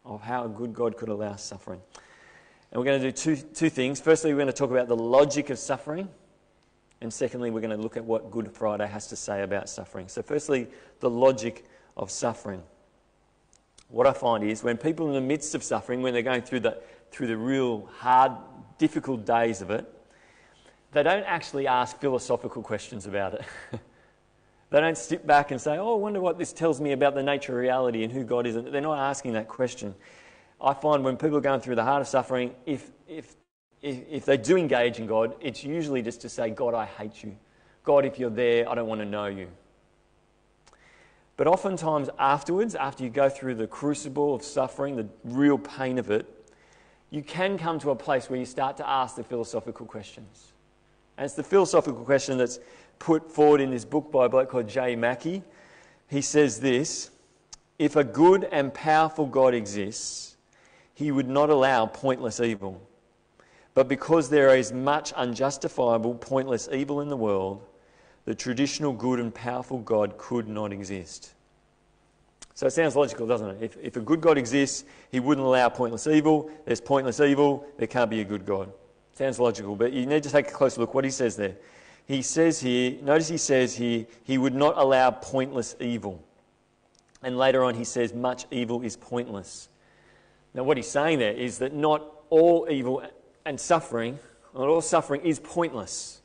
of 0.05 0.21
how 0.21 0.45
a 0.45 0.50
good 0.50 0.74
God 0.74 0.98
could 0.98 1.09
allow 1.09 1.36
suffering. 1.36 1.79
And 2.71 2.79
we're 2.79 2.86
going 2.86 3.01
to 3.01 3.07
do 3.07 3.12
two, 3.12 3.36
two 3.36 3.69
things. 3.69 4.01
Firstly, 4.01 4.31
we're 4.31 4.39
going 4.39 4.48
to 4.48 4.53
talk 4.53 4.71
about 4.71 4.88
the 4.88 4.95
logic 4.95 5.50
of 5.50 5.59
suffering. 5.59 6.09
And 7.01 7.13
secondly, 7.13 7.50
we're 7.50 7.62
going 7.62 7.75
to 7.75 7.81
look 7.81 7.95
at 7.95 8.03
what 8.03 8.29
Good 8.29 8.51
Friday 8.51 8.88
has 8.88 9.07
to 9.07 9.15
say 9.15 9.41
about 9.41 9.69
suffering. 9.69 10.07
So, 10.07 10.21
firstly, 10.21 10.67
the 11.00 11.09
logic 11.09 11.65
of 11.99 12.09
suffering. 12.09 12.63
What 13.89 14.07
I 14.07 14.13
find 14.13 14.43
is 14.43 14.63
when 14.63 14.77
people 14.77 15.07
in 15.07 15.13
the 15.13 15.21
midst 15.21 15.53
of 15.53 15.63
suffering, 15.63 16.01
when 16.01 16.13
they're 16.13 16.23
going 16.23 16.41
through 16.41 16.61
the, 16.61 16.81
through 17.11 17.27
the 17.27 17.37
real 17.37 17.87
hard, 17.97 18.31
difficult 18.79 19.25
days 19.25 19.61
of 19.61 19.69
it, 19.69 19.85
they 20.91 21.03
don't 21.03 21.23
actually 21.25 21.67
ask 21.67 21.99
philosophical 21.99 22.63
questions 22.63 23.05
about 23.05 23.35
it. 23.35 23.41
they 24.71 24.79
don't 24.79 24.97
sit 24.97 25.27
back 25.27 25.51
and 25.51 25.61
say, 25.61 25.77
Oh, 25.77 25.93
I 25.93 25.97
wonder 25.97 26.19
what 26.19 26.39
this 26.39 26.51
tells 26.51 26.81
me 26.81 26.93
about 26.93 27.13
the 27.13 27.21
nature 27.21 27.53
of 27.53 27.59
reality 27.59 28.03
and 28.03 28.11
who 28.11 28.23
God 28.23 28.47
is. 28.47 28.55
They're 28.55 28.81
not 28.81 28.97
asking 28.97 29.33
that 29.33 29.47
question. 29.47 29.93
I 30.59 30.73
find 30.73 31.03
when 31.03 31.15
people 31.15 31.37
are 31.37 31.41
going 31.41 31.61
through 31.61 31.75
the 31.75 31.83
heart 31.83 32.01
of 32.01 32.07
suffering, 32.07 32.55
if, 32.65 32.89
if 33.07 33.35
if, 33.81 33.97
if 34.09 34.25
they 34.25 34.37
do 34.37 34.57
engage 34.57 34.99
in 34.99 35.07
God, 35.07 35.35
it's 35.39 35.63
usually 35.63 36.01
just 36.01 36.21
to 36.21 36.29
say, 36.29 36.49
God, 36.49 36.73
I 36.73 36.85
hate 36.85 37.23
you. 37.23 37.35
God, 37.83 38.05
if 38.05 38.19
you're 38.19 38.29
there, 38.29 38.69
I 38.69 38.75
don't 38.75 38.87
want 38.87 39.01
to 39.01 39.05
know 39.05 39.27
you. 39.27 39.47
But 41.39 41.48
oftentimes 41.48 42.10
afterwards, 42.19 42.75
after 42.75 43.05
you 43.05 43.10
go 43.10 43.29
through 43.29 43.55
the 43.55 43.65
crucible 43.65 44.36
of 44.36 44.43
suffering, 44.43 44.98
the 44.98 45.08
real 45.24 45.58
pain 45.58 45.98
of 45.98 46.12
it, 46.12 46.25
you 47.12 47.24
can 47.24 47.58
come 47.58 47.79
to 47.79 47.91
a 47.91 47.96
place 47.96 48.29
where 48.29 48.38
you 48.38 48.43
start 48.43 48.75
to 48.75 48.89
ask 48.89 49.15
the 49.15 49.24
philosophical 49.24 49.86
questions. 49.86 50.51
And 51.17 51.24
it's 51.24 51.36
the 51.36 51.43
philosophical 51.43 52.03
question 52.03 52.38
that's 52.38 52.60
put 53.00 53.31
forward 53.31 53.62
in 53.62 53.72
this 53.72 53.86
book 53.86 54.12
by 54.12 54.25
a 54.25 54.29
bloke 54.29 54.50
called 54.50 54.67
Jay 54.67 54.98
Mackie. 54.98 55.41
He 56.10 56.19
says 56.19 56.60
this 56.60 57.10
If 57.77 57.96
a 57.96 58.03
good 58.03 58.43
and 58.51 58.74
powerful 58.74 59.25
God 59.25 59.53
exists, 59.53 60.36
he 60.93 61.10
would 61.10 61.29
not 61.29 61.50
allow 61.50 61.86
pointless 61.86 62.41
evil. 62.41 62.81
But 63.75 63.88
because 63.88 64.29
there 64.29 64.58
is 64.58 64.74
much 64.74 65.13
unjustifiable, 65.13 66.15
pointless 66.15 66.67
evil 66.69 67.00
in 67.00 67.08
the 67.08 67.15
world, 67.15 67.65
the 68.25 68.35
traditional 68.35 68.93
good 68.93 69.19
and 69.19 69.33
powerful 69.33 69.79
God 69.79 70.17
could 70.17 70.47
not 70.47 70.71
exist. 70.71 71.33
So 72.53 72.67
it 72.67 72.71
sounds 72.71 72.95
logical, 72.95 73.25
doesn't 73.25 73.49
it? 73.51 73.57
If, 73.61 73.77
if 73.81 73.95
a 73.95 74.01
good 74.01 74.19
God 74.19 74.38
exists, 74.38 74.83
he 75.11 75.19
wouldn't 75.19 75.45
allow 75.45 75.69
pointless 75.69 76.07
evil. 76.07 76.51
There's 76.65 76.81
pointless 76.81 77.19
evil, 77.21 77.65
there 77.77 77.88
can't 77.88 78.09
be 78.09 78.19
a 78.19 78.25
good 78.25 78.45
God. 78.45 78.71
Sounds 79.13 79.39
logical, 79.39 79.75
but 79.75 79.93
you 79.93 80.05
need 80.05 80.23
to 80.23 80.29
take 80.29 80.49
a 80.49 80.51
closer 80.51 80.81
look 80.81 80.93
what 80.93 81.05
he 81.05 81.09
says 81.09 81.35
there. 81.35 81.55
He 82.05 82.21
says 82.21 82.59
here, 82.59 82.97
notice 83.01 83.27
he 83.27 83.38
says 83.38 83.75
here, 83.75 84.05
he 84.23 84.38
would 84.38 84.55
not 84.55 84.77
allow 84.77 85.11
pointless 85.11 85.75
evil. 85.79 86.23
And 87.21 87.38
later 87.38 87.63
on, 87.63 87.75
he 87.75 87.83
says, 87.83 88.13
much 88.13 88.45
evil 88.51 88.81
is 88.81 88.95
pointless. 88.95 89.69
Now, 90.53 90.63
what 90.63 90.77
he's 90.77 90.89
saying 90.89 91.19
there 91.19 91.33
is 91.33 91.59
that 91.59 91.73
not 91.73 92.03
all 92.29 92.67
evil 92.69 93.03
and 93.45 93.59
suffering, 93.59 94.19
not 94.53 94.67
all 94.67 94.81
suffering 94.81 95.21
is 95.21 95.39
pointless. 95.39 96.18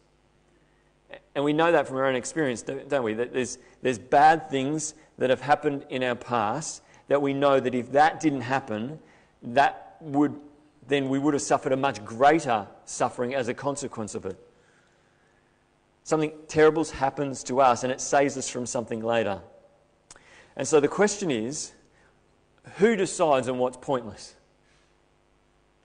And 1.35 1.45
we 1.45 1.53
know 1.53 1.73
that 1.73 1.89
from 1.89 1.97
our 1.97 2.07
own 2.07 2.15
experience, 2.15 2.63
don't 2.63 3.03
we? 3.03 3.15
That 3.15 3.33
there's, 3.33 3.59
there's 3.83 3.99
bad 3.99 4.49
things 4.51 4.95
that 5.19 5.31
have 5.31 5.41
happened 5.41 5.85
in 5.91 6.03
our 6.03 6.15
past 6.15 6.83
that 7.09 7.21
we 7.21 7.33
know 7.35 7.61
that 7.61 7.75
if 7.75 7.93
that 7.93 8.21
didn't 8.21 8.43
happen, 8.43 8.99
that 9.43 9.97
would, 10.01 10.35
then 10.87 11.09
we 11.09 11.19
would 11.19 11.35
have 11.35 11.43
suffered 11.43 11.73
a 11.73 11.77
much 11.77 12.05
greater 12.05 12.67
suffering 12.85 13.35
as 13.35 13.49
a 13.49 13.55
consequence 13.55 14.15
of 14.15 14.25
it. 14.27 14.39
Something 16.05 16.33
terrible 16.49 16.85
happens 16.85 17.43
to 17.45 17.61
us 17.61 17.83
and 17.83 17.93
it 17.93 18.01
saves 18.01 18.37
us 18.37 18.49
from 18.49 18.67
something 18.67 19.03
later. 19.03 19.41
And 20.57 20.69
so 20.69 20.79
the 20.79 20.89
question 20.89 21.31
is 21.31 21.73
who 22.77 22.95
decides 22.97 23.49
on 23.49 23.59
what's 23.59 23.77
pointless? 23.77 24.35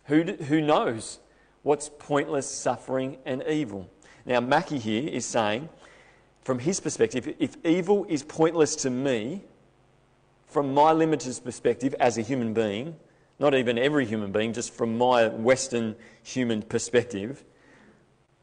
Who, 0.06 0.24
who 0.24 0.62
knows 0.62 1.20
what's 1.64 1.90
pointless 2.00 2.50
suffering 2.50 3.18
and 3.26 3.44
evil? 3.48 3.90
Now, 4.30 4.40
Mackie 4.40 4.78
here 4.78 5.10
is 5.10 5.26
saying, 5.26 5.70
from 6.44 6.60
his 6.60 6.80
perspective, 6.80 7.34
if 7.40 7.58
evil 7.66 8.06
is 8.08 8.22
pointless 8.22 8.76
to 8.78 8.92
me, 8.92 9.42
from 10.46 10.72
my 10.72 10.92
limited 10.92 11.44
perspective 11.44 11.96
as 12.00 12.20
a 12.20 12.22
human 12.22 12.54
being, 12.54 12.96
not 13.40 13.56
even 13.56 13.80
every 13.80 14.06
human 14.06 14.32
being, 14.32 14.54
just 14.54 14.72
from 14.72 15.00
my 15.00 15.30
Western 15.30 15.96
human 16.22 16.62
perspective, 16.62 17.44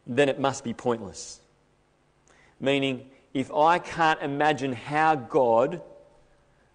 then 0.08 0.28
it 0.28 0.40
must 0.40 0.64
be 0.64 0.74
pointless. 0.74 1.40
Meaning, 2.58 3.08
if 3.32 3.52
I 3.52 3.78
can't 3.78 4.20
imagine 4.20 4.72
how 4.72 5.14
God 5.14 5.80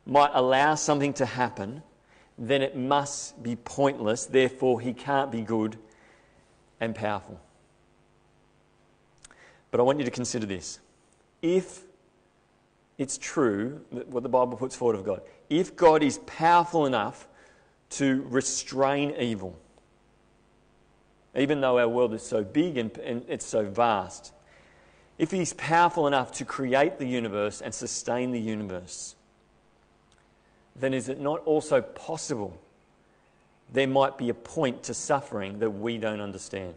might 0.06 0.32
allow 0.34 0.76
something 0.76 1.12
to 1.16 1.26
happen, 1.26 1.84
then 2.38 2.62
it 2.62 2.78
must 2.78 3.44
be 3.44 3.58
pointless. 3.58 4.26
Therefore, 4.26 4.80
He 4.80 4.94
can't 4.94 5.34
be 5.34 5.42
good 5.42 5.78
and 6.80 6.96
powerful. 6.96 7.42
But 9.72 9.80
I 9.80 9.84
want 9.84 10.00
you 10.00 10.06
to 10.06 10.12
consider 10.12 10.46
this. 10.46 10.80
If 11.42 11.84
it's 12.98 13.18
true, 13.18 13.82
what 13.90 14.22
the 14.22 14.30
Bible 14.30 14.58
puts 14.58 14.76
forward 14.76 14.98
of 14.98 15.06
God, 15.06 15.22
if 15.50 15.76
God 15.76 16.04
is 16.04 16.20
powerful 16.20 16.86
enough 16.86 17.28
to 17.92 18.26
restrain 18.30 19.16
evil, 19.18 19.58
even 21.36 21.62
though 21.62 21.80
our 21.80 21.88
world 21.88 22.14
is 22.14 22.22
so 22.22 22.44
big 22.44 22.78
and, 22.78 22.96
and 23.00 23.24
it's 23.28 23.46
so 23.46 23.66
vast, 23.66 24.34
if 25.18 25.32
He's 25.32 25.54
powerful 25.54 26.08
enough 26.08 26.32
to 26.34 26.46
create 26.46 27.00
the 27.00 27.08
universe 27.08 27.62
and 27.62 27.74
sustain 27.74 28.32
the 28.32 28.40
universe, 28.40 29.16
then 30.76 30.94
is 30.94 31.10
it 31.10 31.20
not 31.20 31.42
also 31.46 31.82
possible 31.82 32.58
there 33.72 33.88
might 33.88 34.18
be 34.18 34.30
a 34.30 34.34
point 34.34 34.84
to 34.84 34.94
suffering 34.94 35.60
that 35.60 35.70
we 35.70 35.98
don't 35.98 36.22
understand? 36.22 36.74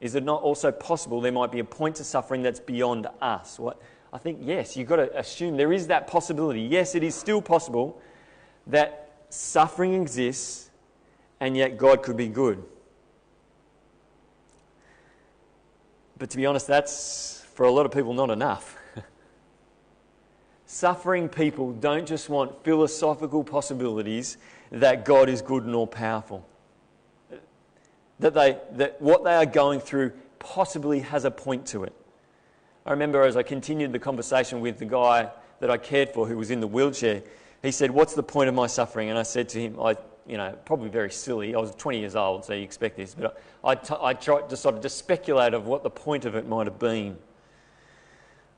Is 0.00 0.14
it 0.14 0.22
not 0.22 0.42
also 0.42 0.70
possible 0.70 1.20
there 1.20 1.32
might 1.32 1.50
be 1.50 1.58
a 1.58 1.64
point 1.64 1.96
to 1.96 2.04
suffering 2.04 2.42
that's 2.42 2.60
beyond 2.60 3.08
us? 3.20 3.58
What? 3.58 3.80
I 4.12 4.18
think, 4.18 4.38
yes, 4.40 4.76
you've 4.76 4.88
got 4.88 4.96
to 4.96 5.18
assume 5.18 5.56
there 5.56 5.72
is 5.72 5.88
that 5.88 6.06
possibility. 6.06 6.62
Yes, 6.62 6.94
it 6.94 7.02
is 7.02 7.14
still 7.14 7.42
possible 7.42 8.00
that 8.66 9.10
suffering 9.28 9.94
exists 10.00 10.70
and 11.40 11.56
yet 11.56 11.76
God 11.76 12.02
could 12.02 12.16
be 12.16 12.28
good. 12.28 12.64
But 16.16 16.30
to 16.30 16.36
be 16.36 16.46
honest, 16.46 16.66
that's 16.66 17.44
for 17.54 17.66
a 17.66 17.70
lot 17.70 17.86
of 17.86 17.92
people 17.92 18.14
not 18.14 18.30
enough. 18.30 18.76
Suffering 20.66 21.28
people 21.28 21.72
don't 21.72 22.06
just 22.06 22.28
want 22.28 22.64
philosophical 22.64 23.44
possibilities 23.44 24.38
that 24.70 25.04
God 25.04 25.28
is 25.28 25.42
good 25.42 25.64
and 25.64 25.74
all 25.74 25.86
powerful 25.86 26.46
that, 28.20 28.34
they, 28.34 28.58
that 28.72 29.00
what 29.00 29.24
they 29.24 29.34
are 29.34 29.46
going 29.46 29.80
through 29.80 30.12
possibly 30.38 31.00
has 31.00 31.24
a 31.24 31.30
point 31.30 31.66
to 31.66 31.84
it. 31.84 31.92
I 32.86 32.92
remember 32.92 33.22
as 33.22 33.36
I 33.36 33.42
continued 33.42 33.92
the 33.92 33.98
conversation 33.98 34.60
with 34.60 34.78
the 34.78 34.86
guy 34.86 35.30
that 35.60 35.70
I 35.70 35.76
cared 35.76 36.10
for 36.10 36.26
who 36.26 36.36
was 36.36 36.50
in 36.50 36.60
the 36.60 36.66
wheelchair, 36.66 37.22
he 37.62 37.70
said, 37.70 37.90
What's 37.90 38.14
the 38.14 38.22
point 38.22 38.48
of 38.48 38.54
my 38.54 38.66
suffering? 38.66 39.10
And 39.10 39.18
I 39.18 39.24
said 39.24 39.48
to 39.50 39.60
him, 39.60 39.80
I, 39.80 39.96
you 40.26 40.36
know, 40.36 40.56
probably 40.64 40.88
very 40.88 41.10
silly. 41.10 41.54
I 41.54 41.58
was 41.58 41.74
20 41.74 41.98
years 41.98 42.16
old, 42.16 42.44
so 42.44 42.54
you 42.54 42.62
expect 42.62 42.96
this. 42.96 43.14
But 43.14 43.40
I, 43.64 43.74
t- 43.74 43.94
I 44.00 44.14
tried 44.14 44.48
to 44.50 44.56
sort 44.56 44.76
of 44.76 44.82
just 44.82 44.96
speculate 44.96 45.54
of 45.54 45.66
what 45.66 45.82
the 45.82 45.90
point 45.90 46.24
of 46.24 46.34
it 46.34 46.46
might 46.46 46.66
have 46.66 46.78
been. 46.78 47.18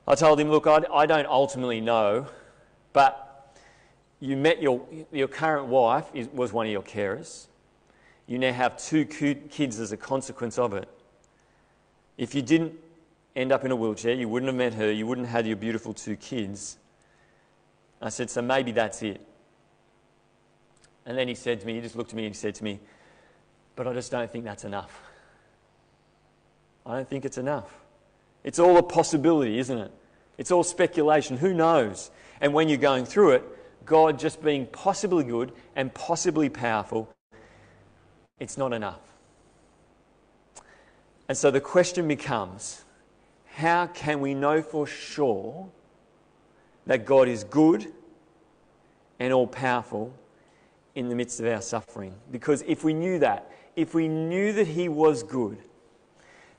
I 0.07 0.15
told 0.15 0.39
him, 0.39 0.49
Look, 0.49 0.67
I, 0.67 0.83
I 0.93 1.05
don't 1.05 1.27
ultimately 1.27 1.81
know, 1.81 2.27
but 2.93 3.57
you 4.19 4.37
met 4.37 4.61
your, 4.61 4.85
your 5.11 5.27
current 5.27 5.65
wife, 5.67 6.05
was 6.33 6.53
one 6.53 6.67
of 6.67 6.71
your 6.71 6.83
carers 6.83 7.47
you 8.31 8.39
now 8.39 8.53
have 8.53 8.77
two 8.77 9.03
kids 9.03 9.77
as 9.77 9.91
a 9.91 9.97
consequence 9.97 10.57
of 10.57 10.73
it. 10.73 10.87
If 12.17 12.33
you 12.33 12.41
didn't 12.41 12.75
end 13.35 13.51
up 13.51 13.65
in 13.65 13.71
a 13.71 13.75
wheelchair, 13.75 14.13
you 14.13 14.29
wouldn't 14.29 14.47
have 14.47 14.55
met 14.55 14.73
her, 14.75 14.89
you 14.89 15.05
wouldn't 15.05 15.27
have 15.27 15.35
had 15.35 15.47
your 15.47 15.57
beautiful 15.57 15.93
two 15.93 16.15
kids. 16.15 16.77
I 18.01 18.07
said, 18.07 18.29
So 18.29 18.41
maybe 18.41 18.71
that's 18.71 19.03
it. 19.03 19.19
And 21.05 21.17
then 21.17 21.27
he 21.27 21.35
said 21.35 21.59
to 21.59 21.67
me, 21.67 21.75
he 21.75 21.81
just 21.81 21.97
looked 21.97 22.11
at 22.11 22.15
me 22.15 22.25
and 22.25 22.33
he 22.33 22.37
said 22.39 22.55
to 22.55 22.63
me, 22.63 22.79
But 23.75 23.85
I 23.85 23.93
just 23.93 24.11
don't 24.11 24.31
think 24.31 24.45
that's 24.45 24.63
enough. 24.63 25.01
I 26.85 26.95
don't 26.95 27.09
think 27.09 27.25
it's 27.25 27.37
enough. 27.37 27.69
It's 28.45 28.59
all 28.59 28.77
a 28.77 28.83
possibility, 28.83 29.59
isn't 29.59 29.77
it? 29.77 29.91
It's 30.37 30.51
all 30.51 30.63
speculation. 30.63 31.35
Who 31.35 31.53
knows? 31.53 32.11
And 32.39 32.53
when 32.53 32.69
you're 32.69 32.77
going 32.77 33.03
through 33.03 33.31
it, 33.31 33.43
God 33.85 34.17
just 34.17 34.41
being 34.41 34.67
possibly 34.67 35.25
good 35.25 35.51
and 35.75 35.93
possibly 35.93 36.47
powerful 36.47 37.13
it's 38.41 38.57
not 38.57 38.73
enough. 38.73 38.99
And 41.29 41.37
so 41.37 41.51
the 41.51 41.61
question 41.61 42.07
becomes 42.07 42.83
how 43.45 43.85
can 43.85 44.19
we 44.19 44.33
know 44.33 44.63
for 44.63 44.87
sure 44.87 45.69
that 46.87 47.05
God 47.05 47.27
is 47.27 47.43
good 47.43 47.93
and 49.19 49.31
all 49.31 49.45
powerful 49.45 50.11
in 50.95 51.07
the 51.07 51.15
midst 51.15 51.39
of 51.39 51.45
our 51.45 51.61
suffering? 51.61 52.15
Because 52.31 52.63
if 52.63 52.83
we 52.83 52.95
knew 52.95 53.19
that, 53.19 53.51
if 53.75 53.93
we 53.93 54.07
knew 54.07 54.51
that 54.53 54.67
He 54.67 54.89
was 54.89 55.21
good, 55.21 55.59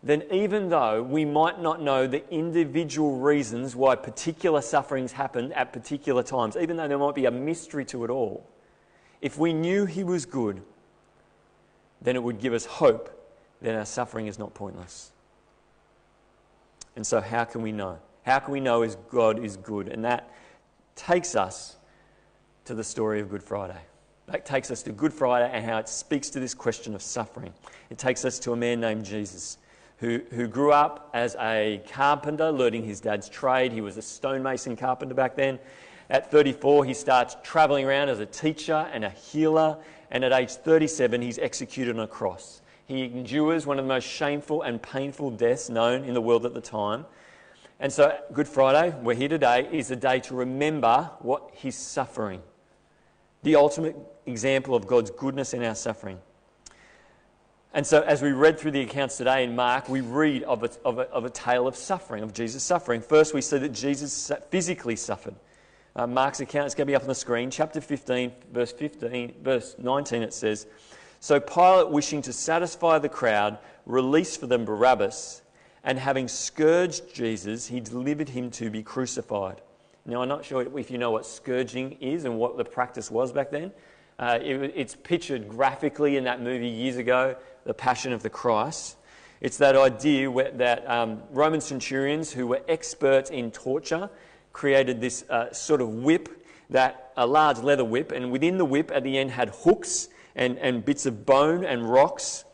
then 0.05 0.23
even 0.31 0.68
though 0.68 1.03
we 1.03 1.25
might 1.25 1.61
not 1.61 1.83
know 1.83 2.07
the 2.07 2.23
individual 2.33 3.16
reasons 3.16 3.75
why 3.75 3.97
particular 3.97 4.61
sufferings 4.61 5.11
happened 5.11 5.53
at 5.55 5.73
particular 5.73 6.23
times, 6.23 6.57
even 6.57 6.77
though 6.77 6.87
there 6.87 6.99
might 6.99 7.16
be 7.16 7.25
a 7.25 7.31
mystery 7.33 7.85
to 7.87 8.05
it 8.05 8.11
all, 8.11 8.49
if 9.21 9.37
we 9.37 9.53
knew 9.53 9.85
He 9.85 10.05
was 10.05 10.25
good, 10.25 10.62
then 12.03 12.17
it 12.17 12.23
would 12.23 12.41
give 12.41 12.53
us 12.53 12.67
hope 12.67 13.11
that 13.62 13.75
our 13.75 13.85
suffering 13.85 14.27
is 14.27 14.38
not 14.38 14.55
pointless. 14.55 15.12
And 16.97 17.07
so, 17.07 17.21
how 17.21 17.45
can 17.45 17.62
we 17.62 17.73
know? 17.73 17.99
How 18.25 18.38
can 18.38 18.53
we 18.53 18.61
know 18.61 18.83
is 18.83 18.97
God 19.11 19.43
is 19.43 19.57
good? 19.57 19.88
And 19.88 20.05
that 20.05 20.31
takes 20.95 21.35
us 21.35 21.77
to 22.65 22.75
the 22.75 22.85
story 22.85 23.21
of 23.21 23.31
Good 23.31 23.43
Friday. 23.43 23.81
That 24.27 24.47
takes 24.47 24.71
us 24.71 24.83
to 24.85 24.93
Good 24.93 25.12
Friday 25.12 25.51
and 25.53 25.65
how 25.65 25.79
it 25.79 25.88
speaks 25.88 26.31
to 26.31 26.41
this 26.41 26.55
question 26.55 26.95
of 26.95 27.03
suffering. 27.03 27.53
It 27.91 27.99
takes 27.99 28.25
us 28.25 28.38
to 28.41 28.53
a 28.53 28.57
man 28.57 28.81
named 28.81 29.05
Jesus 29.05 29.59
who, 29.99 30.21
who 30.33 30.47
grew 30.47 30.73
up 30.73 31.11
as 31.15 31.37
a 31.41 31.81
carpenter, 31.88 32.51
learning 32.51 32.85
his 32.85 33.01
dad's 33.01 33.29
trade. 33.29 33.73
He 33.73 33.81
was 33.81 33.97
a 33.97 34.03
stonemason 34.03 34.77
carpenter 34.77 35.15
back 35.15 35.37
then. 35.37 35.59
At 36.11 36.31
34, 36.31 36.85
he 36.85 36.95
starts 36.95 37.37
traveling 37.43 37.87
around 37.87 38.09
as 38.09 38.21
a 38.21 38.27
teacher 38.27 38.88
and 38.93 39.05
a 39.05 39.11
healer 39.11 39.79
and 40.12 40.25
at 40.25 40.33
age 40.33 40.51
37, 40.51 41.22
he's 41.22 41.38
executed 41.38 41.96
on 41.96 42.05
a 42.05 42.07
cross. 42.07 42.61
He 42.85 43.05
endures 43.05 43.66
one 43.66 43.79
of 43.79 43.87
the 43.87 43.88
most 43.88 44.07
shameful 44.07 44.61
and 44.61 44.81
painful 44.81 45.31
deaths 45.31 45.70
known 45.70 46.05
in 46.05 46.12
the 46.12 46.20
world 46.20 46.44
at 46.44 46.53
the 46.53 46.61
time. 46.61 47.07
And 47.81 47.90
so, 47.90 48.16
Good 48.31 48.46
Friday, 48.46 48.94
we're 49.01 49.16
here 49.16 49.31
today, 49.31 49.66
is 49.72 49.90
a 49.90 49.96
day 49.96 50.20
to 50.20 50.35
remember 50.35 51.11
what 51.20 51.51
he's 51.55 51.77
suffering. 51.77 52.42
The 53.42 53.57
ultimate 53.57 53.96
example 54.27 54.75
of 54.75 54.87
God's 54.87 55.11
goodness 55.11 55.55
in 55.55 55.64
our 55.64 55.75
suffering. 55.75 56.18
And 57.72 57.87
so, 57.87 58.03
as 58.03 58.20
we 58.20 58.33
read 58.33 58.61
through 58.61 58.72
the 58.72 58.83
accounts 58.83 59.16
today 59.16 59.44
in 59.44 59.57
Mark, 59.57 59.88
we 59.88 60.03
read 60.03 60.42
of 60.42 60.62
a, 60.62 60.70
of 60.85 60.98
a, 60.98 61.03
of 61.09 61.25
a 61.25 61.31
tale 61.31 61.66
of 61.66 61.75
suffering, 61.75 62.22
of 62.22 62.35
Jesus' 62.35 62.62
suffering. 62.62 63.01
First, 63.01 63.33
we 63.33 63.40
see 63.40 63.57
that 63.57 63.70
Jesus 63.70 64.31
physically 64.51 64.94
suffered. 64.94 65.35
Uh, 65.94 66.07
Mark's 66.07 66.40
account 66.40 66.66
is 66.66 66.74
going 66.74 66.87
to 66.87 66.90
be 66.90 66.94
up 66.94 67.02
on 67.02 67.09
the 67.09 67.14
screen. 67.14 67.50
Chapter 67.50 67.81
15, 67.81 68.33
verse 68.52 68.72
15, 68.72 69.35
verse 69.42 69.74
19, 69.78 70.22
it 70.22 70.33
says, 70.33 70.66
So 71.20 71.38
Pilate, 71.38 71.90
wishing 71.90 72.22
to 72.22 72.33
satisfy 72.33 72.98
the 72.98 73.11
crowd, 73.11 73.59
released 73.85 74.40
for 74.40 74.46
them 74.46 74.64
Barabbas 74.64 75.42
and 75.85 75.98
having 75.98 76.28
scourged 76.28 77.12
Jesus, 77.12 77.66
he 77.66 77.81
delivered 77.81 78.28
him 78.28 78.50
to 78.52 78.70
be 78.70 78.83
crucified. 78.83 79.61
Now, 80.07 80.22
I'm 80.22 80.28
not 80.28 80.44
sure 80.44 80.66
if 80.78 80.90
you 80.90 80.98
know 80.98 81.11
what 81.11 81.26
scourging 81.26 81.92
is 82.00 82.24
and 82.24 82.38
what 82.38 82.57
the 82.57 82.64
practice 82.64 83.11
was 83.11 83.33
back 83.33 83.50
then. 83.50 83.72
Uh, 84.18 84.38
it, 84.40 84.72
it's 84.74 84.94
pictured 84.94 85.48
graphically 85.48 86.16
in 86.16 86.24
that 86.24 86.40
movie 86.40 86.68
years 86.68 86.96
ago, 86.96 87.37
The 87.64 87.74
Passion 87.74 88.12
of 88.12 88.22
the 88.22 88.31
Christ. 88.31 88.96
It's 89.40 89.59
that 89.59 89.76
idea 89.76 90.31
where, 90.31 90.52
that 90.52 90.88
um, 90.88 91.22
Roman 91.31 91.61
centurions 91.61 92.33
who 92.33 92.46
were 92.46 92.62
experts 92.68 93.31
in 93.31 93.50
torture 93.50 94.09
created 94.53 95.01
this 95.01 95.25
uh, 95.31 95.53
sort 95.53 95.81
of 95.81 95.88
whip, 95.88 96.45
that 96.71 97.12
a 97.17 97.27
large 97.27 97.59
leather 97.59 97.85
whip, 97.85 98.12
and 98.12 98.31
within 98.31 98.59
the 98.59 98.65
whip 98.65 98.91
at 98.95 99.03
the 99.05 99.19
end 99.19 99.31
had 99.31 99.51
hooks 99.51 100.09
and, 100.35 100.59
and 100.59 100.85
bits 100.85 101.07
of 101.07 101.27
bone 101.27 101.65
and 101.65 101.91
rocks. 101.91 102.45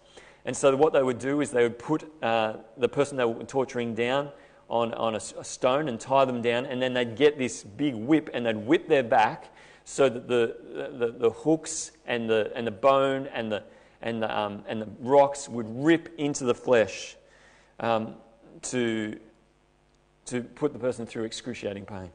And 0.44 0.56
so 0.56 0.74
what 0.76 0.92
they 0.92 1.02
would 1.02 1.18
do 1.18 1.40
is 1.40 1.50
they 1.50 1.62
would 1.62 1.78
put 1.78 2.10
uh, 2.22 2.54
the 2.76 2.88
person 2.88 3.16
they 3.16 3.24
were 3.24 3.44
torturing 3.44 3.94
down 3.94 4.30
on, 4.68 4.92
on 4.94 5.14
a, 5.14 5.20
a, 5.38 5.44
stone 5.44 5.88
and 5.88 5.98
tie 5.98 6.24
them 6.24 6.42
down, 6.42 6.66
and 6.66 6.80
then 6.80 6.94
they'd 6.94 7.16
get 7.16 7.38
this 7.38 7.62
big 7.64 7.94
whip 7.94 8.30
and 8.34 8.46
they'd 8.46 8.56
whip 8.56 8.88
their 8.88 9.02
back 9.02 9.54
so 9.84 10.08
that 10.08 10.28
the, 10.28 10.56
the, 10.98 11.14
the 11.18 11.30
hooks 11.30 11.92
and 12.06 12.28
the, 12.28 12.52
and 12.54 12.66
the 12.66 12.70
bone 12.70 13.26
and 13.28 13.50
the, 13.50 13.62
and, 14.02 14.22
the, 14.22 14.38
um, 14.38 14.62
and 14.68 14.82
the 14.82 14.88
rocks 15.00 15.48
would 15.48 15.66
rip 15.68 16.14
into 16.18 16.44
the 16.44 16.54
flesh 16.54 17.16
um, 17.80 18.14
to, 18.62 19.18
to 20.28 20.42
put 20.42 20.72
the 20.72 20.78
person 20.78 21.06
through 21.06 21.24
excruciating 21.24 21.84
pain. 21.84 22.10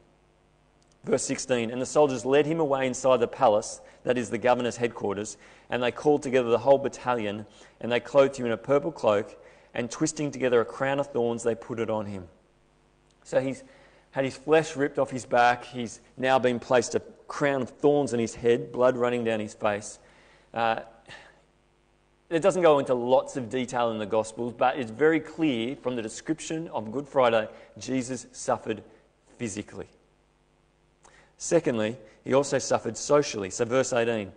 Verse 1.04 1.22
16 1.24 1.70
And 1.70 1.80
the 1.80 1.86
soldiers 1.86 2.24
led 2.24 2.46
him 2.46 2.60
away 2.60 2.86
inside 2.86 3.18
the 3.18 3.28
palace, 3.28 3.80
that 4.04 4.18
is 4.18 4.30
the 4.30 4.38
governor's 4.38 4.76
headquarters, 4.76 5.36
and 5.70 5.82
they 5.82 5.90
called 5.90 6.22
together 6.22 6.50
the 6.50 6.58
whole 6.58 6.78
battalion, 6.78 7.46
and 7.80 7.90
they 7.90 8.00
clothed 8.00 8.36
him 8.36 8.46
in 8.46 8.52
a 8.52 8.56
purple 8.56 8.92
cloak, 8.92 9.36
and 9.74 9.90
twisting 9.90 10.30
together 10.30 10.60
a 10.60 10.64
crown 10.64 11.00
of 11.00 11.08
thorns, 11.08 11.42
they 11.42 11.54
put 11.54 11.80
it 11.80 11.90
on 11.90 12.06
him. 12.06 12.28
So 13.24 13.40
he's 13.40 13.64
had 14.12 14.24
his 14.24 14.36
flesh 14.36 14.76
ripped 14.76 14.98
off 14.98 15.10
his 15.10 15.26
back. 15.26 15.64
He's 15.64 16.00
now 16.16 16.38
been 16.38 16.60
placed 16.60 16.94
a 16.94 17.00
crown 17.26 17.62
of 17.62 17.70
thorns 17.70 18.12
on 18.12 18.20
his 18.20 18.34
head, 18.34 18.70
blood 18.70 18.96
running 18.96 19.24
down 19.24 19.40
his 19.40 19.54
face. 19.54 19.98
Uh, 20.52 20.80
it 22.34 22.42
doesn't 22.42 22.62
go 22.62 22.80
into 22.80 22.94
lots 22.94 23.36
of 23.36 23.48
detail 23.48 23.92
in 23.92 23.98
the 23.98 24.06
Gospels, 24.06 24.52
but 24.52 24.76
it's 24.76 24.90
very 24.90 25.20
clear 25.20 25.76
from 25.76 25.94
the 25.94 26.02
description 26.02 26.66
of 26.68 26.90
Good 26.90 27.06
Friday 27.06 27.48
Jesus 27.78 28.26
suffered 28.32 28.82
physically. 29.38 29.86
Secondly, 31.38 31.96
he 32.24 32.34
also 32.34 32.58
suffered 32.58 32.96
socially. 32.96 33.50
So, 33.50 33.64
verse 33.64 33.92
18. 33.92 34.32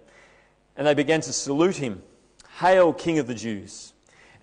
And 0.75 0.85
they 0.85 0.93
began 0.93 1.21
to 1.21 1.33
salute 1.33 1.77
him, 1.77 2.03
Hail, 2.59 2.93
King 2.93 3.17
of 3.17 3.25
the 3.25 3.33
Jews! 3.33 3.93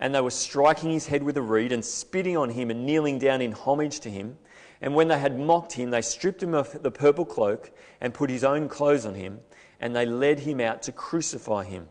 And 0.01 0.13
they 0.13 0.19
were 0.19 0.31
striking 0.31 0.89
his 0.89 1.07
head 1.07 1.23
with 1.23 1.37
a 1.37 1.41
reed 1.41 1.71
and 1.71 1.83
spitting 1.83 2.35
on 2.35 2.49
him 2.49 2.69
and 2.69 2.85
kneeling 2.85 3.19
down 3.19 3.41
in 3.41 3.53
homage 3.53 4.01
to 4.01 4.09
him. 4.09 4.37
And 4.81 4.93
when 4.93 5.07
they 5.07 5.17
had 5.17 5.39
mocked 5.39 5.71
him, 5.71 5.91
they 5.91 6.01
stripped 6.01 6.43
him 6.43 6.53
of 6.53 6.83
the 6.83 6.91
purple 6.91 7.23
cloak 7.23 7.71
and 8.01 8.13
put 8.13 8.29
his 8.29 8.43
own 8.43 8.67
clothes 8.67 9.05
on 9.05 9.13
him, 9.13 9.39
and 9.79 9.95
they 9.95 10.05
led 10.05 10.39
him 10.39 10.59
out 10.59 10.81
to 10.83 10.91
crucify 10.91 11.63
him. 11.63 11.87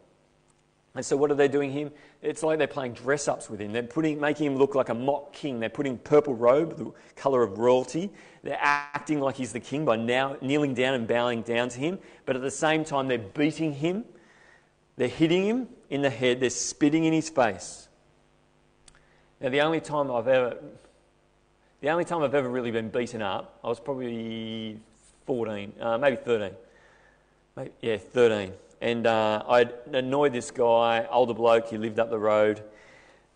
And 0.96 1.04
so, 1.04 1.16
what 1.16 1.30
are 1.32 1.34
they 1.34 1.48
doing 1.48 1.72
him? 1.72 1.90
It's 2.22 2.44
like 2.44 2.58
they're 2.58 2.68
playing 2.68 2.92
dress 2.92 3.26
ups 3.26 3.50
with 3.50 3.60
him. 3.60 3.72
They're 3.72 3.82
putting, 3.82 4.20
making 4.20 4.46
him 4.46 4.56
look 4.56 4.76
like 4.76 4.90
a 4.90 4.94
mock 4.94 5.32
king. 5.32 5.58
They're 5.58 5.68
putting 5.68 5.98
purple 5.98 6.34
robe, 6.34 6.78
the 6.78 6.92
colour 7.16 7.42
of 7.42 7.58
royalty. 7.58 8.10
They're 8.44 8.58
acting 8.60 9.20
like 9.20 9.34
he's 9.34 9.52
the 9.52 9.60
king 9.60 9.84
by 9.84 9.96
now 9.96 10.36
kneeling 10.40 10.72
down 10.72 10.94
and 10.94 11.08
bowing 11.08 11.42
down 11.42 11.68
to 11.70 11.80
him. 11.80 11.98
But 12.26 12.36
at 12.36 12.42
the 12.42 12.50
same 12.50 12.84
time, 12.84 13.08
they're 13.08 13.18
beating 13.18 13.72
him. 13.72 14.04
They're 14.96 15.08
hitting 15.08 15.44
him 15.44 15.68
in 15.90 16.02
the 16.02 16.10
head. 16.10 16.38
They're 16.38 16.50
spitting 16.50 17.04
in 17.04 17.12
his 17.12 17.28
face. 17.28 17.88
Now, 19.40 19.48
the 19.48 19.62
only 19.62 19.80
time 19.80 20.12
I've 20.12 20.28
ever, 20.28 20.58
the 21.80 21.90
only 21.90 22.04
time 22.04 22.22
I've 22.22 22.36
ever 22.36 22.48
really 22.48 22.70
been 22.70 22.90
beaten 22.90 23.20
up, 23.20 23.58
I 23.64 23.68
was 23.68 23.80
probably 23.80 24.78
14, 25.26 25.72
uh, 25.80 25.98
maybe 25.98 26.16
13. 26.16 26.52
Maybe, 27.56 27.70
yeah, 27.80 27.96
13 27.96 28.52
and 28.80 29.06
uh, 29.06 29.42
I 29.48 29.68
annoyed 29.92 30.32
this 30.32 30.50
guy, 30.50 31.06
older 31.10 31.34
bloke, 31.34 31.68
he 31.68 31.78
lived 31.78 31.98
up 31.98 32.10
the 32.10 32.18
road. 32.18 32.62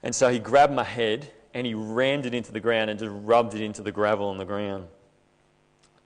And 0.03 0.15
so 0.15 0.31
he 0.31 0.39
grabbed 0.39 0.73
my 0.73 0.85
head 0.85 1.31
and 1.55 1.67
he 1.67 1.75
rammed 1.75 2.27
it 2.27 2.35
into 2.35 2.53
the 2.53 2.61
ground 2.61 2.91
and 2.91 2.99
just 2.99 3.13
rubbed 3.25 3.55
it 3.55 3.61
into 3.61 3.83
the 3.83 3.93
gravel 3.93 4.29
on 4.29 4.39
the 4.39 4.45
ground. 4.45 4.87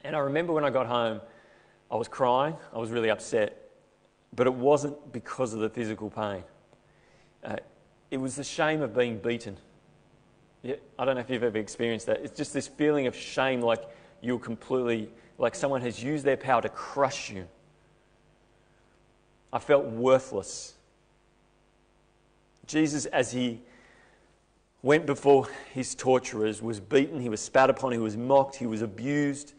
And 0.05 0.17
I 0.17 0.21
remember 0.21 0.53
when 0.53 0.65
I 0.65 0.71
got 0.71 0.87
home, 0.87 1.21
I 1.91 1.97
was 1.97 2.09
crying, 2.09 2.57
I 2.73 2.79
was 2.79 2.91
really 2.91 3.11
upset, 3.11 3.71
but 4.35 4.47
it 4.47 4.55
wasn't 4.55 5.13
because 5.13 5.53
of 5.53 5.61
the 5.61 5.69
physical 5.69 6.09
pain. 6.09 6.43
Uh, 7.45 7.57
it 8.11 8.17
was 8.17 8.37
the 8.37 8.45
shame 8.45 8.83
of 8.83 8.97
being 8.97 9.19
beaten. 9.19 9.57
Yeah, 10.63 10.77
I 10.99 11.05
don't 11.05 11.17
know 11.17 11.21
if 11.21 11.29
you've 11.29 11.43
ever 11.43 11.59
experienced 11.59 12.07
that. 12.07 12.21
It's 12.21 12.37
just 12.37 12.55
this 12.55 12.69
feeling 12.69 13.07
of 13.07 13.17
shame, 13.17 13.61
like 13.61 13.83
you're 14.21 14.39
completely, 14.39 15.11
like 15.39 15.55
someone 15.55 15.81
has 15.83 16.03
used 16.03 16.25
their 16.25 16.37
power 16.37 16.63
to 16.63 16.69
crush 16.69 17.31
you. 17.31 17.47
I 19.53 19.59
felt 19.59 19.85
worthless. 19.85 20.75
Jesus, 22.67 23.07
as 23.07 23.33
he 23.33 23.61
went 24.83 25.07
before 25.07 25.49
his 25.73 25.95
torturers, 25.95 26.63
was 26.63 26.81
beaten, 26.81 27.21
he 27.21 27.29
was 27.29 27.41
spat 27.41 27.71
upon, 27.71 27.93
he 27.93 27.99
was 27.99 28.17
mocked, 28.17 28.57
he 28.57 28.67
was 28.67 28.83
abused, 28.83 29.53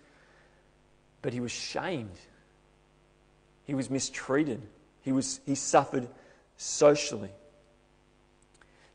but 1.21 1.32
he 1.32 1.39
was 1.39 1.51
shamed. 1.51 2.17
He 3.65 3.75
was 3.75 3.89
mistreated. 3.89 4.62
He, 5.01 5.12
was, 5.12 5.41
he 5.45 5.56
suffered 5.56 6.08
socially. 6.58 7.29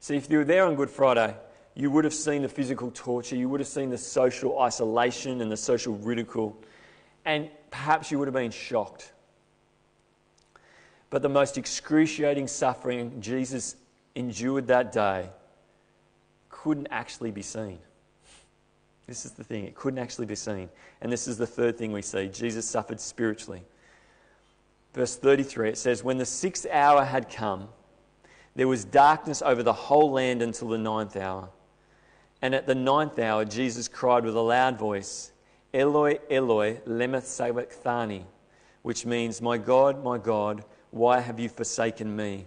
See, 0.00 0.16
if 0.16 0.30
you 0.30 0.38
were 0.38 0.44
there 0.44 0.64
on 0.64 0.74
Good 0.74 0.90
Friday, 0.90 1.34
you 1.74 1.90
would 1.90 2.04
have 2.04 2.14
seen 2.14 2.42
the 2.42 2.48
physical 2.48 2.90
torture, 2.90 3.36
you 3.36 3.48
would 3.48 3.60
have 3.60 3.68
seen 3.68 3.90
the 3.90 3.98
social 3.98 4.58
isolation 4.58 5.40
and 5.40 5.50
the 5.50 5.56
social 5.56 5.94
ridicule, 5.94 6.56
and 7.24 7.48
perhaps 7.70 8.10
you 8.10 8.18
would 8.18 8.26
have 8.26 8.34
been 8.34 8.50
shocked. 8.50 9.12
But 11.10 11.22
the 11.22 11.28
most 11.28 11.56
excruciating 11.56 12.48
suffering 12.48 13.20
Jesus 13.20 13.76
endured 14.14 14.66
that 14.66 14.92
day 14.92 15.30
couldn't 16.48 16.88
actually 16.90 17.30
be 17.30 17.42
seen. 17.42 17.78
This 19.06 19.24
is 19.24 19.32
the 19.32 19.44
thing, 19.44 19.64
it 19.64 19.74
couldn't 19.74 19.98
actually 19.98 20.26
be 20.26 20.34
seen. 20.34 20.68
And 21.00 21.10
this 21.10 21.26
is 21.26 21.38
the 21.38 21.46
third 21.46 21.78
thing 21.78 21.92
we 21.92 22.02
see 22.02 22.28
Jesus 22.28 22.68
suffered 22.68 23.00
spiritually. 23.00 23.62
Verse 24.92 25.16
33, 25.16 25.70
it 25.70 25.78
says, 25.78 26.04
When 26.04 26.18
the 26.18 26.26
sixth 26.26 26.66
hour 26.70 27.04
had 27.04 27.30
come, 27.30 27.68
there 28.54 28.68
was 28.68 28.84
darkness 28.84 29.40
over 29.40 29.62
the 29.62 29.72
whole 29.72 30.10
land 30.10 30.42
until 30.42 30.68
the 30.68 30.78
ninth 30.78 31.16
hour. 31.16 31.48
And 32.42 32.54
at 32.54 32.66
the 32.66 32.74
ninth 32.74 33.18
hour, 33.18 33.44
Jesus 33.44 33.88
cried 33.88 34.24
with 34.24 34.36
a 34.36 34.40
loud 34.40 34.78
voice, 34.78 35.32
Eloi, 35.72 36.18
Eloi, 36.30 36.80
lema 36.86 37.22
sabachthani, 37.22 38.24
which 38.82 39.06
means, 39.06 39.40
My 39.40 39.58
God, 39.58 40.02
my 40.02 40.18
God, 40.18 40.64
why 40.90 41.20
have 41.20 41.38
you 41.38 41.48
forsaken 41.48 42.14
me? 42.14 42.46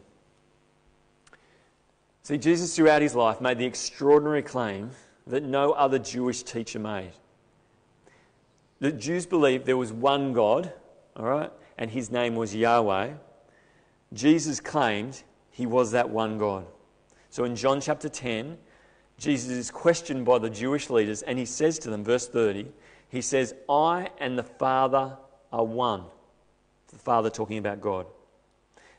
See, 2.23 2.37
Jesus 2.37 2.75
throughout 2.75 3.01
his 3.01 3.15
life 3.15 3.41
made 3.41 3.57
the 3.57 3.65
extraordinary 3.65 4.43
claim 4.43 4.91
that 5.27 5.43
no 5.43 5.71
other 5.71 5.99
Jewish 5.99 6.43
teacher 6.43 6.79
made. 6.79 7.11
The 8.79 8.91
Jews 8.91 9.25
believed 9.25 9.65
there 9.65 9.77
was 9.77 9.93
one 9.93 10.33
God, 10.33 10.71
all 11.15 11.25
right, 11.25 11.51
and 11.77 11.89
his 11.89 12.11
name 12.11 12.35
was 12.35 12.55
Yahweh. 12.55 13.13
Jesus 14.13 14.59
claimed 14.59 15.21
he 15.51 15.65
was 15.65 15.91
that 15.91 16.09
one 16.09 16.37
God. 16.37 16.65
So 17.29 17.43
in 17.43 17.55
John 17.55 17.79
chapter 17.79 18.09
10, 18.09 18.57
Jesus 19.17 19.51
is 19.51 19.71
questioned 19.71 20.25
by 20.25 20.39
the 20.39 20.49
Jewish 20.49 20.89
leaders 20.89 21.21
and 21.21 21.37
he 21.37 21.45
says 21.45 21.79
to 21.79 21.89
them, 21.89 22.03
verse 22.03 22.27
30, 22.27 22.71
he 23.09 23.21
says, 23.21 23.53
I 23.69 24.09
and 24.19 24.37
the 24.37 24.43
Father 24.43 25.17
are 25.51 25.63
one. 25.63 26.03
The 26.87 26.97
Father 26.97 27.29
talking 27.29 27.57
about 27.57 27.81
God. 27.81 28.07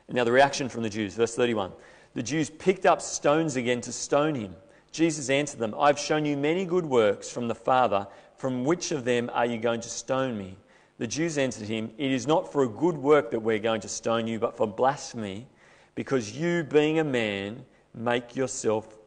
Now, 0.09 0.23
the 0.23 0.31
reaction 0.31 0.69
from 0.69 0.83
the 0.83 0.89
Jews, 0.89 1.15
verse 1.15 1.35
31. 1.35 1.71
The 2.13 2.23
Jews 2.23 2.49
picked 2.49 2.85
up 2.85 3.01
stones 3.01 3.55
again 3.55 3.81
to 3.81 3.91
stone 3.91 4.35
him. 4.35 4.55
Jesus 4.91 5.29
answered 5.29 5.59
them, 5.59 5.73
I've 5.77 5.97
shown 5.97 6.25
you 6.25 6.37
many 6.37 6.65
good 6.65 6.85
works 6.85 7.29
from 7.29 7.47
the 7.47 7.55
Father. 7.55 8.07
From 8.37 8.63
which 8.65 8.91
of 8.91 9.05
them 9.05 9.31
are 9.33 9.45
you 9.45 9.57
going 9.57 9.81
to 9.81 9.89
stone 9.89 10.37
me? 10.37 10.55
The 10.99 11.07
Jews 11.07 11.37
answered 11.37 11.67
him, 11.67 11.91
It 11.97 12.11
is 12.11 12.27
not 12.27 12.51
for 12.51 12.63
a 12.63 12.67
good 12.67 12.97
work 12.97 13.31
that 13.31 13.39
we're 13.39 13.59
going 13.59 13.81
to 13.81 13.87
stone 13.87 14.27
you, 14.27 14.37
but 14.37 14.55
for 14.55 14.67
blasphemy, 14.67 15.47
because 15.95 16.37
you, 16.37 16.63
being 16.63 16.99
a 16.99 17.03
man, 17.03 17.65
make 17.95 18.35
yourself 18.35 18.97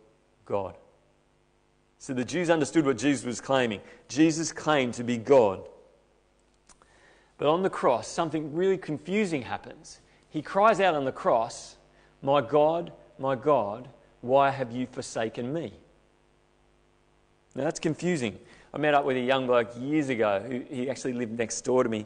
God. 0.45 0.77
So 1.99 2.15
the 2.15 2.25
Jews 2.25 2.51
understood 2.51 2.85
what 2.85 2.99
Jesus 2.99 3.25
was 3.25 3.41
claiming. 3.41 3.81
Jesus 4.09 4.53
claimed 4.53 4.95
to 4.95 5.05
be 5.05 5.17
God. 5.17 5.69
But 7.39 7.49
on 7.49 7.63
the 7.63 7.71
cross, 7.71 8.09
something 8.09 8.55
really 8.55 8.79
confusing 8.79 9.43
happens. 9.43 10.01
He 10.37 10.43
cries 10.43 10.81
out 10.81 10.95
on 10.95 11.07
the 11.07 11.13
cross, 11.13 11.79
My 12.21 12.43
God, 12.43 12.93
my 13.19 13.35
God, 13.37 13.89
why 14.21 14.51
have 14.51 14.71
you 14.71 14.87
forsaken 14.87 15.51
me? 15.51 15.73
Now 17.55 17.65
that's 17.65 17.81
confusing. 17.81 18.39
I 18.75 18.77
met 18.77 18.93
up 18.93 19.07
with 19.07 19.17
a 19.17 19.21
young 19.21 19.47
bloke 19.47 19.71
years 19.81 20.11
ago 20.11 20.45
who 20.47 20.61
he 20.69 20.91
actually 20.91 21.15
lived 21.15 21.39
next 21.39 21.63
door 21.63 21.85
to 21.85 21.89
me. 21.89 22.05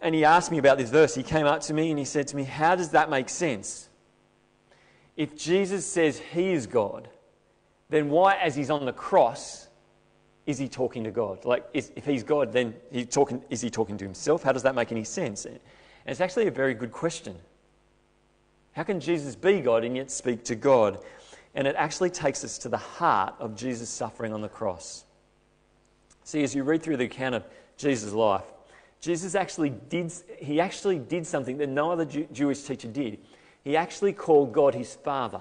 And 0.00 0.12
he 0.12 0.24
asked 0.24 0.50
me 0.50 0.58
about 0.58 0.76
this 0.76 0.90
verse. 0.90 1.14
He 1.14 1.22
came 1.22 1.46
up 1.46 1.60
to 1.60 1.72
me 1.72 1.90
and 1.90 2.00
he 2.00 2.04
said 2.04 2.26
to 2.26 2.36
me, 2.36 2.42
How 2.42 2.74
does 2.74 2.90
that 2.90 3.10
make 3.10 3.28
sense? 3.28 3.90
If 5.16 5.36
Jesus 5.36 5.86
says 5.86 6.18
he 6.18 6.52
is 6.52 6.66
God, 6.66 7.08
then 7.90 8.10
why, 8.10 8.38
as 8.38 8.56
he's 8.56 8.70
on 8.70 8.84
the 8.84 8.92
cross, 8.92 9.68
is 10.46 10.58
he 10.58 10.68
talking 10.68 11.04
to 11.04 11.12
God? 11.12 11.44
Like, 11.44 11.64
if 11.72 12.04
he's 12.04 12.24
God, 12.24 12.52
then 12.52 12.74
he 12.90 13.04
talking, 13.04 13.40
is 13.50 13.60
he 13.60 13.70
talking 13.70 13.96
to 13.98 14.04
himself? 14.04 14.42
How 14.42 14.50
does 14.50 14.64
that 14.64 14.74
make 14.74 14.90
any 14.90 15.04
sense? 15.04 15.46
And 16.06 16.12
it's 16.12 16.20
actually 16.20 16.46
a 16.46 16.52
very 16.52 16.72
good 16.72 16.92
question. 16.92 17.34
How 18.72 18.84
can 18.84 19.00
Jesus 19.00 19.34
be 19.34 19.60
God 19.60 19.82
and 19.82 19.96
yet 19.96 20.10
speak 20.10 20.44
to 20.44 20.54
God? 20.54 21.00
And 21.56 21.66
it 21.66 21.74
actually 21.76 22.10
takes 22.10 22.44
us 22.44 22.58
to 22.58 22.68
the 22.68 22.76
heart 22.76 23.34
of 23.40 23.56
Jesus' 23.56 23.88
suffering 23.88 24.32
on 24.32 24.40
the 24.40 24.48
cross. 24.48 25.04
See, 26.22 26.44
as 26.44 26.54
you 26.54 26.62
read 26.62 26.82
through 26.82 26.98
the 26.98 27.06
account 27.06 27.34
of 27.34 27.44
Jesus' 27.76 28.12
life, 28.12 28.44
Jesus 29.00 29.34
actually 29.34 29.70
did, 29.70 30.12
he 30.38 30.60
actually 30.60 30.98
did 30.98 31.26
something 31.26 31.58
that 31.58 31.68
no 31.68 31.90
other 31.90 32.04
Jew, 32.04 32.28
Jewish 32.32 32.62
teacher 32.62 32.88
did. 32.88 33.18
He 33.64 33.76
actually 33.76 34.12
called 34.12 34.52
God 34.52 34.74
his 34.74 34.94
Father. 34.94 35.40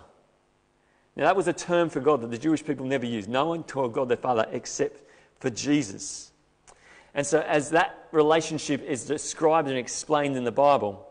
Now, 1.15 1.25
that 1.25 1.36
was 1.36 1.47
a 1.47 1.54
term 1.54 1.89
for 1.89 1.99
God 1.99 2.21
that 2.21 2.32
the 2.32 2.38
Jewish 2.38 2.65
people 2.65 2.86
never 2.86 3.06
used. 3.06 3.30
No 3.30 3.45
one 3.45 3.63
called 3.63 3.93
God 3.93 4.10
their 4.10 4.17
Father 4.17 4.47
except 4.51 5.01
for 5.39 5.49
Jesus. 5.51 6.32
And 7.15 7.25
so, 7.25 7.39
as 7.39 7.69
that 7.69 8.08
relationship 8.12 8.84
is 8.84 9.06
described 9.06 9.69
and 9.69 9.78
explained 9.78 10.36
in 10.36 10.43
the 10.43 10.51
Bible, 10.51 11.08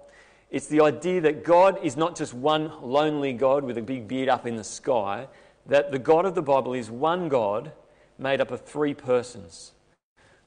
it's 0.50 0.66
the 0.66 0.82
idea 0.82 1.22
that 1.22 1.44
God 1.44 1.82
is 1.82 1.96
not 1.96 2.14
just 2.14 2.34
one 2.34 2.70
lonely 2.82 3.32
God 3.32 3.64
with 3.64 3.78
a 3.78 3.82
big 3.82 4.06
beard 4.06 4.28
up 4.28 4.46
in 4.46 4.54
the 4.54 4.62
sky, 4.62 5.26
that 5.66 5.90
the 5.90 5.98
God 5.98 6.26
of 6.26 6.34
the 6.34 6.42
Bible 6.42 6.74
is 6.74 6.90
one 6.90 7.28
God 7.30 7.72
made 8.18 8.40
up 8.40 8.50
of 8.50 8.60
three 8.60 8.94
persons 8.94 9.72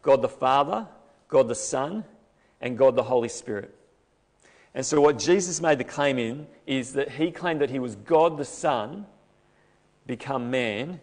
God 0.03 0.21
the 0.21 0.29
Father, 0.29 0.87
God 1.27 1.47
the 1.47 1.55
Son, 1.55 2.05
and 2.61 2.77
God 2.77 2.95
the 2.95 3.03
Holy 3.03 3.27
Spirit. 3.27 3.73
And 4.75 4.85
so, 4.85 5.01
what 5.01 5.17
Jesus 5.17 5.59
made 5.59 5.79
the 5.79 5.83
claim 5.83 6.19
in 6.19 6.45
is 6.67 6.93
that 6.93 7.09
he 7.09 7.31
claimed 7.31 7.61
that 7.61 7.71
he 7.71 7.79
was 7.79 7.95
God 7.95 8.37
the 8.37 8.45
Son 8.45 9.07
become 10.05 10.51
man, 10.51 11.01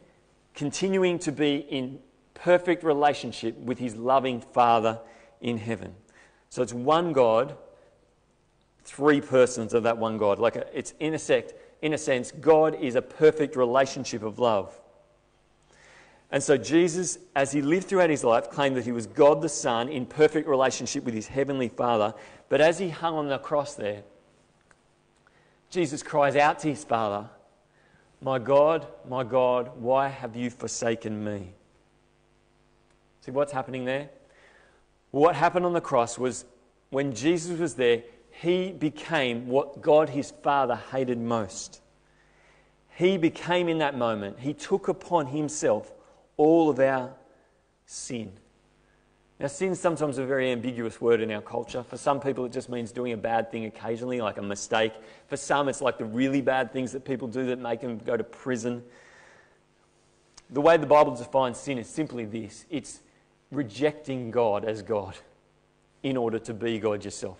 continuing 0.54 1.18
to 1.18 1.32
be 1.32 1.56
in 1.56 1.98
perfect 2.34 2.84
relationship 2.84 3.56
with 3.58 3.78
his 3.78 3.96
loving 3.96 4.40
Father 4.40 5.00
in 5.40 5.58
heaven. 5.58 5.94
So 6.50 6.62
it's 6.62 6.72
one 6.72 7.12
God, 7.12 7.56
three 8.84 9.20
persons 9.20 9.74
of 9.74 9.84
that 9.84 9.98
one 9.98 10.18
God. 10.18 10.38
Like 10.38 10.56
a, 10.56 10.66
it's 10.76 10.94
in 11.00 11.14
a, 11.14 11.18
sect, 11.18 11.54
in 11.82 11.92
a 11.92 11.98
sense, 11.98 12.30
God 12.30 12.74
is 12.74 12.94
a 12.94 13.02
perfect 13.02 13.56
relationship 13.56 14.22
of 14.22 14.38
love. 14.38 14.78
And 16.30 16.42
so 16.42 16.56
Jesus, 16.56 17.18
as 17.36 17.52
he 17.52 17.62
lived 17.62 17.86
throughout 17.86 18.10
his 18.10 18.24
life, 18.24 18.50
claimed 18.50 18.76
that 18.76 18.84
he 18.84 18.92
was 18.92 19.06
God 19.06 19.40
the 19.40 19.48
Son 19.48 19.88
in 19.88 20.04
perfect 20.04 20.48
relationship 20.48 21.04
with 21.04 21.14
his 21.14 21.28
heavenly 21.28 21.68
Father. 21.68 22.14
But 22.48 22.60
as 22.60 22.78
he 22.78 22.88
hung 22.88 23.14
on 23.14 23.28
the 23.28 23.38
cross 23.38 23.74
there, 23.74 24.02
Jesus 25.70 26.02
cries 26.02 26.36
out 26.36 26.58
to 26.60 26.68
his 26.68 26.84
Father 26.84 27.28
my 28.24 28.38
God, 28.38 28.86
my 29.06 29.22
God, 29.22 29.72
why 29.76 30.08
have 30.08 30.34
you 30.34 30.48
forsaken 30.48 31.22
me? 31.22 31.52
See 33.24 33.30
what's 33.30 33.52
happening 33.52 33.86
there? 33.86 34.10
What 35.10 35.34
happened 35.34 35.64
on 35.64 35.72
the 35.72 35.80
cross 35.80 36.18
was 36.18 36.44
when 36.90 37.14
Jesus 37.14 37.58
was 37.58 37.72
there, 37.72 38.02
he 38.30 38.70
became 38.70 39.48
what 39.48 39.80
God 39.80 40.10
his 40.10 40.30
Father 40.42 40.78
hated 40.92 41.18
most. 41.18 41.80
He 42.96 43.16
became 43.16 43.70
in 43.70 43.78
that 43.78 43.96
moment, 43.96 44.40
he 44.40 44.52
took 44.52 44.88
upon 44.88 45.28
himself 45.28 45.90
all 46.36 46.68
of 46.68 46.78
our 46.78 47.14
sin. 47.86 48.30
Now, 49.40 49.46
sin 49.46 49.74
sometimes 49.74 50.18
a 50.18 50.26
very 50.26 50.52
ambiguous 50.52 51.00
word 51.00 51.22
in 51.22 51.30
our 51.30 51.40
culture. 51.40 51.82
For 51.82 51.96
some 51.96 52.20
people, 52.20 52.44
it 52.44 52.52
just 52.52 52.68
means 52.68 52.92
doing 52.92 53.14
a 53.14 53.16
bad 53.16 53.50
thing 53.50 53.64
occasionally, 53.64 54.20
like 54.20 54.36
a 54.36 54.42
mistake. 54.42 54.92
For 55.28 55.38
some, 55.38 55.70
it's 55.70 55.80
like 55.80 55.96
the 55.96 56.04
really 56.04 56.42
bad 56.42 56.74
things 56.74 56.92
that 56.92 57.06
people 57.06 57.26
do 57.26 57.46
that 57.46 57.58
make 57.58 57.80
them 57.80 57.96
go 57.96 58.18
to 58.18 58.24
prison. 58.24 58.82
The 60.50 60.60
way 60.60 60.76
the 60.76 60.86
Bible 60.86 61.16
defines 61.16 61.58
sin 61.58 61.78
is 61.78 61.88
simply 61.88 62.26
this 62.26 62.66
it's 62.68 63.00
rejecting 63.54 64.30
God 64.30 64.64
as 64.64 64.82
God 64.82 65.14
in 66.02 66.16
order 66.16 66.38
to 66.40 66.54
be 66.54 66.78
God 66.78 67.04
yourself. 67.04 67.38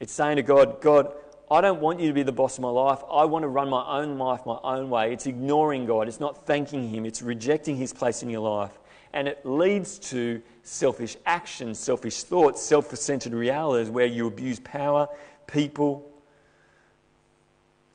It's 0.00 0.12
saying 0.12 0.36
to 0.36 0.42
God, 0.42 0.80
God, 0.80 1.12
I 1.50 1.60
don't 1.60 1.80
want 1.80 2.00
you 2.00 2.08
to 2.08 2.14
be 2.14 2.22
the 2.22 2.32
boss 2.32 2.56
of 2.56 2.62
my 2.62 2.70
life. 2.70 3.00
I 3.10 3.24
want 3.24 3.42
to 3.42 3.48
run 3.48 3.68
my 3.68 4.00
own 4.00 4.18
life 4.18 4.46
my 4.46 4.58
own 4.64 4.90
way. 4.90 5.12
It's 5.12 5.26
ignoring 5.26 5.86
God. 5.86 6.08
It's 6.08 6.20
not 6.20 6.46
thanking 6.46 6.88
Him. 6.88 7.04
It's 7.04 7.22
rejecting 7.22 7.76
His 7.76 7.92
place 7.92 8.22
in 8.22 8.30
your 8.30 8.40
life 8.40 8.78
and 9.14 9.28
it 9.28 9.46
leads 9.46 9.98
to 10.00 10.42
selfish 10.64 11.16
actions, 11.24 11.78
selfish 11.78 12.24
thoughts, 12.24 12.60
self 12.60 12.94
centered 12.96 13.32
realities 13.32 13.88
where 13.88 14.06
you 14.06 14.26
abuse 14.26 14.60
power, 14.60 15.08
people. 15.46 16.10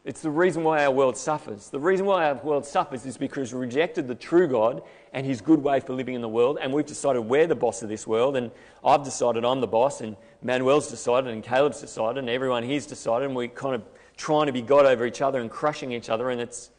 It's 0.05 0.21
the 0.21 0.31
reason 0.31 0.63
why 0.63 0.85
our 0.85 0.91
world 0.91 1.17
suffers. 1.17 1.69
The 1.69 1.79
reason 1.79 2.05
why 2.05 2.29
our 2.29 2.35
world 2.35 2.65
suffers 2.65 3.05
is 3.05 3.17
because 3.17 3.53
we 3.53 3.59
rejected 3.59 4.07
the 4.07 4.15
true 4.15 4.47
God 4.47 4.81
and 5.11 5.25
his 5.25 5.41
good 5.41 5.61
way 5.61 5.81
for 5.81 5.93
living 5.93 6.15
in 6.15 6.21
the 6.21 6.29
world, 6.29 6.57
and 6.61 6.73
we've 6.73 6.85
decided 6.85 7.19
we're 7.21 7.47
the 7.47 7.55
boss 7.55 7.83
of 7.83 7.89
this 7.89 8.07
world, 8.07 8.37
and 8.37 8.49
I've 8.83 9.03
decided 9.03 9.43
I'm 9.43 9.59
the 9.59 9.67
boss, 9.67 10.01
and 10.01 10.15
Manuel's 10.41 10.89
decided, 10.89 11.31
and 11.31 11.43
Caleb's 11.43 11.81
decided, 11.81 12.19
and 12.19 12.29
everyone 12.29 12.63
here's 12.63 12.85
decided, 12.85 13.25
and 13.25 13.35
we're 13.35 13.49
kind 13.49 13.75
of 13.75 13.83
trying 14.15 14.45
to 14.45 14.53
be 14.53 14.61
God 14.61 14.85
over 14.85 15.05
each 15.05 15.21
other 15.21 15.41
and 15.41 15.49
crushing 15.49 15.91
each 15.91 16.09
other, 16.09 16.29
and 16.29 16.39
it's 16.39 16.71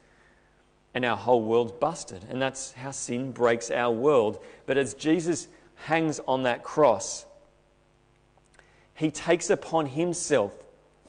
and 0.95 1.05
our 1.05 1.17
whole 1.17 1.43
world's 1.43 1.73
busted. 1.73 2.25
And 2.29 2.41
that's 2.41 2.73
how 2.73 2.91
sin 2.91 3.33
breaks 3.33 3.71
our 3.71 3.93
world. 3.93 4.43
But 4.67 4.77
as 4.77 4.95
Jesus 4.95 5.49
hangs 5.77 6.21
on 6.27 6.43
that 6.45 6.63
cross, 6.63 7.27
he 8.95 9.11
takes 9.11 9.51
upon 9.51 9.87
himself 9.87 10.53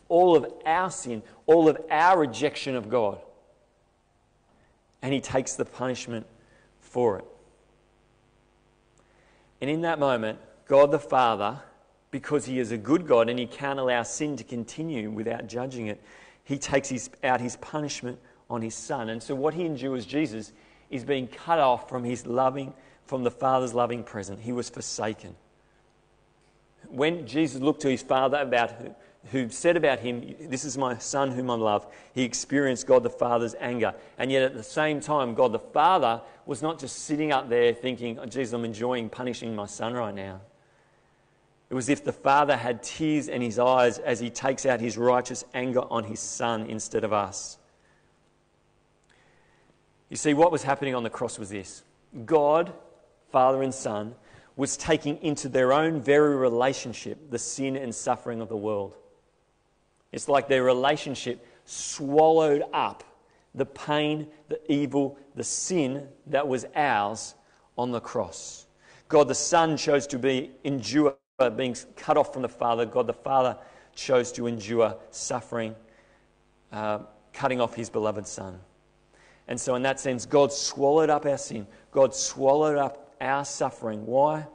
all 0.08 0.36
of 0.36 0.46
our 0.66 0.92
sin, 0.92 1.24
all 1.52 1.68
of 1.68 1.78
our 1.90 2.18
rejection 2.20 2.76
of 2.76 2.90
God. 2.90 3.20
And 5.02 5.14
he 5.14 5.20
takes 5.20 5.56
the 5.56 5.66
punishment 5.66 6.26
for 6.80 7.20
it. 7.20 7.26
And 9.60 9.70
in 9.70 9.82
that 9.82 10.00
moment, 10.00 10.40
God 10.66 10.92
the 10.92 11.00
Father, 11.00 11.60
because 12.10 12.46
he 12.46 12.60
is 12.60 12.72
a 12.72 12.78
good 12.78 13.08
God 13.08 13.30
and 13.30 13.38
he 13.38 13.46
can't 13.46 13.80
allow 13.80 14.04
sin 14.04 14.38
to 14.38 14.44
continue 14.44 15.12
without 15.12 15.48
judging 15.48 15.88
it, 15.88 16.02
he 16.44 16.58
takes 16.58 16.90
his, 16.90 17.10
out 17.24 17.42
his 17.42 17.58
punishment 17.58 18.18
on 18.50 18.62
his 18.62 18.76
son. 18.76 19.10
And 19.10 19.22
so 19.22 19.36
what 19.36 19.54
he 19.54 19.66
endures, 19.66 20.06
Jesus, 20.06 20.54
is 20.90 21.04
being 21.04 21.28
cut 21.28 21.60
off 21.60 21.90
from 21.90 22.04
his 22.04 22.26
loving, 22.26 22.74
from 23.06 23.24
the 23.24 23.32
Father's 23.32 23.74
loving 23.74 24.04
presence. 24.04 24.42
He 24.44 24.52
was 24.52 24.70
forsaken. 24.70 25.36
When 26.88 27.28
Jesus 27.28 27.62
looked 27.62 27.82
to 27.82 27.90
his 27.90 28.02
Father 28.02 28.38
about 28.38 28.74
who 29.30 29.50
said 29.50 29.78
about 29.78 30.00
him, 30.00 30.36
This 30.42 30.66
is 30.66 30.78
my 30.78 30.98
son 30.98 31.32
whom 31.32 31.50
I 31.52 31.56
love, 31.56 31.86
he 32.14 32.24
experienced 32.24 32.88
God 32.88 33.04
the 33.04 33.10
Father's 33.10 33.56
anger. 33.60 33.94
And 34.18 34.32
yet 34.32 34.44
at 34.44 34.56
the 34.56 34.64
same 34.64 35.00
time, 35.00 35.36
God 35.36 35.52
the 35.52 35.60
Father 35.60 36.22
was 36.46 36.62
not 36.62 36.80
just 36.80 37.06
sitting 37.06 37.32
up 37.32 37.50
there 37.50 37.74
thinking, 37.74 38.18
oh, 38.20 38.26
Jesus, 38.26 38.54
I'm 38.54 38.66
enjoying 38.66 39.10
punishing 39.10 39.56
my 39.56 39.68
son 39.68 39.94
right 39.94 40.14
now. 40.14 40.42
It 41.70 41.74
was 41.74 41.86
as 41.86 42.00
if 42.00 42.04
the 42.04 42.12
Father 42.12 42.58
had 42.58 42.84
tears 42.84 43.30
in 43.30 43.42
his 43.42 43.58
eyes 43.58 43.98
as 43.98 44.20
he 44.20 44.30
takes 44.30 44.66
out 44.66 44.82
his 44.82 44.98
righteous 44.98 45.46
anger 45.54 45.84
on 45.90 46.04
his 46.04 46.20
Son 46.20 46.66
instead 46.66 47.06
of 47.06 47.14
us. 47.14 47.58
You 50.10 50.18
see, 50.18 50.34
what 50.34 50.52
was 50.52 50.64
happening 50.64 50.94
on 50.94 51.04
the 51.04 51.10
cross 51.10 51.40
was 51.40 51.50
this 51.50 51.84
God, 52.26 52.74
Father 53.32 53.64
and 53.64 53.74
Son, 53.74 54.16
was 54.58 54.76
taking 54.76 55.16
into 55.24 55.48
their 55.48 55.72
own 55.72 56.02
very 56.02 56.36
relationship 56.36 57.32
the 57.32 57.40
sin 57.40 57.78
and 57.78 57.96
suffering 57.96 58.42
of 58.42 58.50
the 58.50 58.58
world. 58.58 58.98
It's 60.12 60.28
like 60.28 60.48
their 60.48 60.64
relationship 60.64 61.46
swallowed 61.66 62.64
up 62.74 63.04
the 63.56 63.66
pain, 63.66 64.28
the 64.50 64.60
evil, 64.72 65.18
the 65.36 65.44
sin 65.44 66.08
that 66.28 66.48
was 66.48 66.66
ours 66.76 67.36
on 67.78 67.92
the 67.92 68.00
cross. 68.00 68.68
God 69.10 69.28
the 69.28 69.36
Son 69.36 69.76
chose 69.76 70.08
to 70.08 70.20
be 70.20 70.52
endure 70.64 71.16
being 71.56 71.76
cut 71.96 72.18
off 72.18 72.34
from 72.34 72.44
the 72.44 72.50
Father. 72.50 72.86
God 72.86 73.08
the 73.08 73.14
Father 73.14 73.58
chose 73.96 74.32
to 74.34 74.48
endure 74.48 74.96
suffering, 75.10 75.76
uh, 76.72 77.00
cutting 77.34 77.60
off 77.60 77.76
his 77.76 77.90
beloved 77.90 78.28
Son. 78.28 78.60
And 79.48 79.60
so, 79.60 79.76
in 79.76 79.82
that 79.82 80.00
sense, 80.00 80.26
God 80.26 80.54
swallowed 80.54 81.10
up 81.10 81.26
our 81.26 81.38
sin. 81.38 81.68
God 81.92 82.16
swallowed 82.16 82.78
up 82.78 83.14
our 83.20 83.44
suffering. 83.44 84.06
Why? 84.06 84.48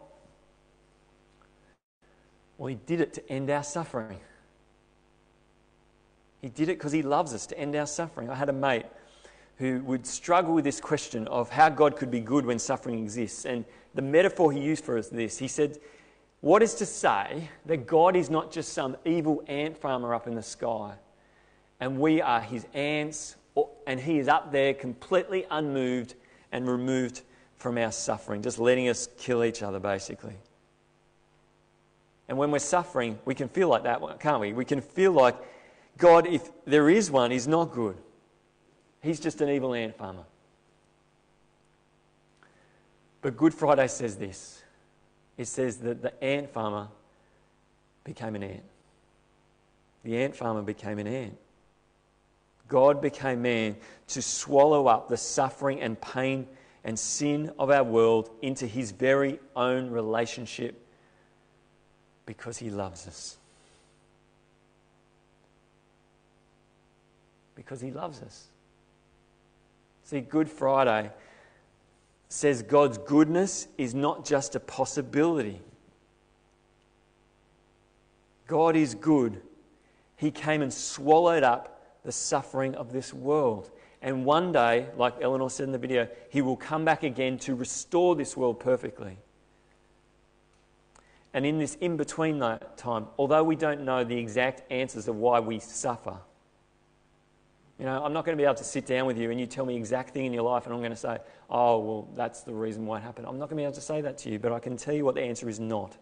Well, 2.57 2.69
He 2.69 2.77
did 2.87 3.01
it 3.01 3.13
to 3.15 3.31
end 3.31 3.51
our 3.51 3.63
suffering. 3.63 4.19
He 6.47 6.51
did 6.51 6.69
it 6.69 6.79
because 6.79 6.93
He 6.93 7.03
loves 7.03 7.35
us 7.35 7.45
to 7.47 7.59
end 7.59 7.75
our 7.75 7.89
suffering. 7.89 8.31
I 8.31 8.37
had 8.37 8.49
a 8.49 8.53
mate 8.53 8.87
who 9.57 9.81
would 9.81 10.07
struggle 10.07 10.55
with 10.55 10.65
this 10.65 10.81
question 10.81 11.27
of 11.27 11.51
how 11.51 11.69
God 11.69 11.97
could 11.97 12.09
be 12.09 12.21
good 12.21 12.47
when 12.47 12.61
suffering 12.61 13.01
exists. 13.01 13.47
And 13.47 13.65
the 13.97 14.03
metaphor 14.03 14.53
he 14.53 14.61
used 14.61 14.85
for 14.85 14.97
us 14.97 15.07
is 15.07 15.11
this 15.11 15.39
he 15.39 15.49
said, 15.49 15.81
What 16.43 16.63
is 16.63 16.75
to 16.75 16.87
say 16.87 17.49
that 17.65 17.89
God 17.89 18.15
is 18.15 18.31
not 18.31 18.53
just 18.53 18.75
some 18.75 18.97
evil 19.05 19.43
ant 19.49 19.77
farmer 19.77 20.15
up 20.15 20.29
in 20.29 20.37
the 20.37 20.43
sky, 20.43 20.95
and 21.81 21.99
we 21.99 22.23
are 22.23 22.41
his 22.41 22.65
ants, 22.75 23.35
and 23.89 23.99
he 23.99 24.21
is 24.21 24.29
up 24.29 24.53
there 24.53 24.73
completely 24.73 25.47
unmoved 25.51 26.15
and 26.53 26.69
removed 26.69 27.23
from 27.57 27.77
our 27.77 27.91
suffering, 27.91 28.41
just 28.41 28.61
letting 28.61 28.89
us 28.89 29.09
kill 29.19 29.43
each 29.43 29.65
other, 29.65 29.81
basically. 29.81 30.37
And 32.29 32.39
when 32.39 32.53
we're 32.53 32.61
suffering, 32.61 33.19
we 33.25 33.35
can 33.35 33.49
feel 33.49 33.67
like 33.67 33.83
that, 33.83 34.21
can't 34.21 34.41
we? 34.41 34.53
We 34.53 34.65
can 34.65 34.81
feel 34.81 35.11
like 35.11 35.35
God, 35.99 36.27
if 36.27 36.51
there 36.65 36.91
is 36.91 37.11
one, 37.11 37.33
is 37.33 37.49
not 37.49 37.73
good. 37.73 37.97
He's 39.03 39.21
just 39.21 39.41
an 39.41 39.49
evil 39.49 39.75
ant 39.75 39.97
farmer. 39.97 40.25
But 43.23 43.37
Good 43.37 43.55
Friday 43.55 43.87
says 43.89 44.17
this 44.17 44.63
it 45.37 45.47
says 45.47 45.79
that 45.79 46.03
the 46.03 46.23
ant 46.23 46.51
farmer 46.51 46.89
became 48.05 48.35
an 48.35 48.43
ant. 48.43 48.63
The 50.05 50.17
ant 50.19 50.37
farmer 50.37 50.63
became 50.63 50.99
an 50.99 51.07
ant. 51.07 51.37
God 52.69 53.01
became 53.01 53.43
man 53.43 53.77
to 54.09 54.23
swallow 54.23 54.87
up 54.87 55.09
the 55.09 55.17
suffering 55.17 55.81
and 55.81 56.01
pain 56.01 56.47
and 56.85 56.99
sin 56.99 57.53
of 57.59 57.71
our 57.71 57.85
world 57.85 58.31
into 58.43 58.67
his 58.67 58.93
very 58.93 59.41
own 59.55 59.91
relationship 59.91 60.81
because 62.25 62.59
he 62.59 62.71
loves 62.71 63.07
us. 63.07 63.37
Because 67.57 67.81
he 67.81 67.91
loves 67.91 68.23
us. 68.23 68.47
See, 70.05 70.21
Good 70.21 70.49
Friday 70.49 71.11
says 72.29 72.63
God's 72.63 72.99
goodness 72.99 73.67
is 73.77 73.95
not 73.95 74.25
just 74.25 74.55
a 74.55 74.61
possibility. 74.61 75.61
God 78.47 78.77
is 78.77 78.95
good. 78.95 79.43
He 80.17 80.31
came 80.31 80.63
and 80.63 80.73
swallowed 80.73 81.43
up 81.43 82.01
the 82.05 82.13
suffering 82.13 82.75
of 82.77 82.93
this 82.93 83.13
world. 83.13 83.71
And 84.01 84.25
one 84.25 84.53
day, 84.53 84.87
like 84.97 85.15
Eleanor 85.21 85.51
said 85.51 85.65
in 85.65 85.73
the 85.73 85.79
video, 85.79 86.09
He 86.31 86.43
will 86.43 86.57
come 86.57 86.85
back 86.85 87.03
again 87.03 87.39
to 87.41 87.55
restore 87.55 88.15
this 88.15 88.37
world 88.37 88.61
perfectly. 88.61 89.19
And 91.35 91.45
in 91.45 91.59
this 91.59 91.75
in 91.81 91.97
between 91.97 92.39
time, 92.77 93.07
although 93.19 93.43
we 93.43 93.57
don't 93.57 93.85
know 93.85 94.05
the 94.05 94.17
exact 94.17 94.71
answers 94.71 95.09
of 95.09 95.17
why 95.17 95.41
we 95.41 95.59
suffer, 95.59 96.19
you 97.79 97.85
know, 97.85 98.03
I'm 98.03 98.13
not 98.13 98.25
going 98.25 98.37
to 98.37 98.41
be 98.41 98.45
able 98.45 98.55
to 98.55 98.65
sit 98.65 98.87
down 98.87 99.07
with 99.07 99.19
you 99.19 99.31
and 99.31 99.39
you 99.39 99.47
tell 99.47 99.67
me 99.67 99.77
exact 99.77 100.15
thing 100.15 100.25
in 100.25 100.33
your 100.33 100.45
life 100.45 100.65
and 100.65 100.75
I'm 100.75 100.81
going 100.81 100.93
to 100.93 100.97
say, 100.97 101.19
oh, 101.51 101.79
well, 101.79 102.09
that's 102.15 102.41
the 102.41 102.55
reason 102.55 102.87
why 102.87 102.99
it 102.99 103.03
happened. 103.03 103.27
I'm 103.27 103.39
not 103.39 103.51
going 103.51 103.59
to 103.59 103.63
be 103.63 103.65
able 103.65 103.75
to 103.75 103.81
say 103.83 104.01
that 104.01 104.17
to 104.19 104.31
you, 104.31 104.39
but 104.39 104.53
I 104.53 104.59
can 104.59 104.77
tell 104.77 104.95
you 104.95 105.05
what 105.05 105.15
the 105.15 105.23
answer 105.23 105.49
is 105.49 105.61
not. 105.61 105.97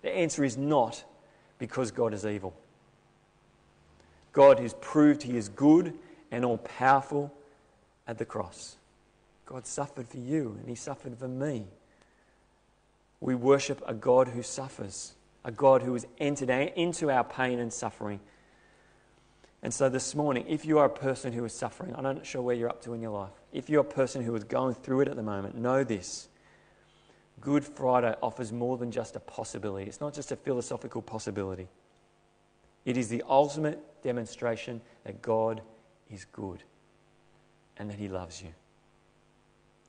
The 0.00 0.10
answer 0.10 0.42
is 0.42 0.56
not 0.56 1.04
because 1.58 1.90
God 1.90 2.14
is 2.14 2.24
evil. 2.24 2.54
God 4.32 4.58
has 4.58 4.74
proved 4.74 5.22
he 5.22 5.36
is 5.36 5.48
good 5.50 5.94
and 6.30 6.44
all 6.44 6.58
powerful 6.58 7.34
at 8.06 8.16
the 8.16 8.24
cross. 8.24 8.76
God 9.44 9.66
suffered 9.66 10.08
for 10.08 10.18
you 10.18 10.56
and 10.60 10.68
he 10.68 10.74
suffered 10.74 11.18
for 11.18 11.28
me. 11.28 11.66
We 13.20 13.34
worship 13.34 13.82
a 13.86 13.92
God 13.92 14.28
who 14.28 14.42
suffers, 14.42 15.14
a 15.44 15.50
God 15.50 15.82
who 15.82 15.92
has 15.92 16.06
entered 16.18 16.50
into 16.50 17.10
our 17.10 17.24
pain 17.24 17.58
and 17.58 17.72
suffering 17.72 18.20
and 19.62 19.74
so 19.74 19.88
this 19.88 20.14
morning, 20.14 20.44
if 20.48 20.64
you 20.64 20.78
are 20.78 20.86
a 20.86 20.90
person 20.90 21.32
who 21.32 21.44
is 21.44 21.52
suffering, 21.52 21.94
I'm 21.96 22.04
not 22.04 22.24
sure 22.24 22.42
where 22.42 22.54
you're 22.54 22.68
up 22.68 22.82
to 22.82 22.94
in 22.94 23.02
your 23.02 23.10
life, 23.10 23.32
if 23.52 23.68
you're 23.68 23.80
a 23.80 23.84
person 23.84 24.22
who 24.22 24.34
is 24.36 24.44
going 24.44 24.74
through 24.74 25.00
it 25.02 25.08
at 25.08 25.16
the 25.16 25.22
moment, 25.22 25.56
know 25.56 25.82
this. 25.82 26.28
Good 27.40 27.64
Friday 27.64 28.14
offers 28.22 28.52
more 28.52 28.76
than 28.76 28.90
just 28.90 29.16
a 29.16 29.20
possibility. 29.20 29.86
It's 29.86 30.00
not 30.00 30.14
just 30.14 30.32
a 30.32 30.36
philosophical 30.36 31.02
possibility. 31.02 31.68
It 32.84 32.96
is 32.96 33.08
the 33.08 33.22
ultimate 33.28 33.80
demonstration 34.02 34.80
that 35.04 35.22
God 35.22 35.60
is 36.10 36.24
good 36.24 36.62
and 37.76 37.90
that 37.90 37.96
He 37.96 38.08
loves 38.08 38.42
you. 38.42 38.48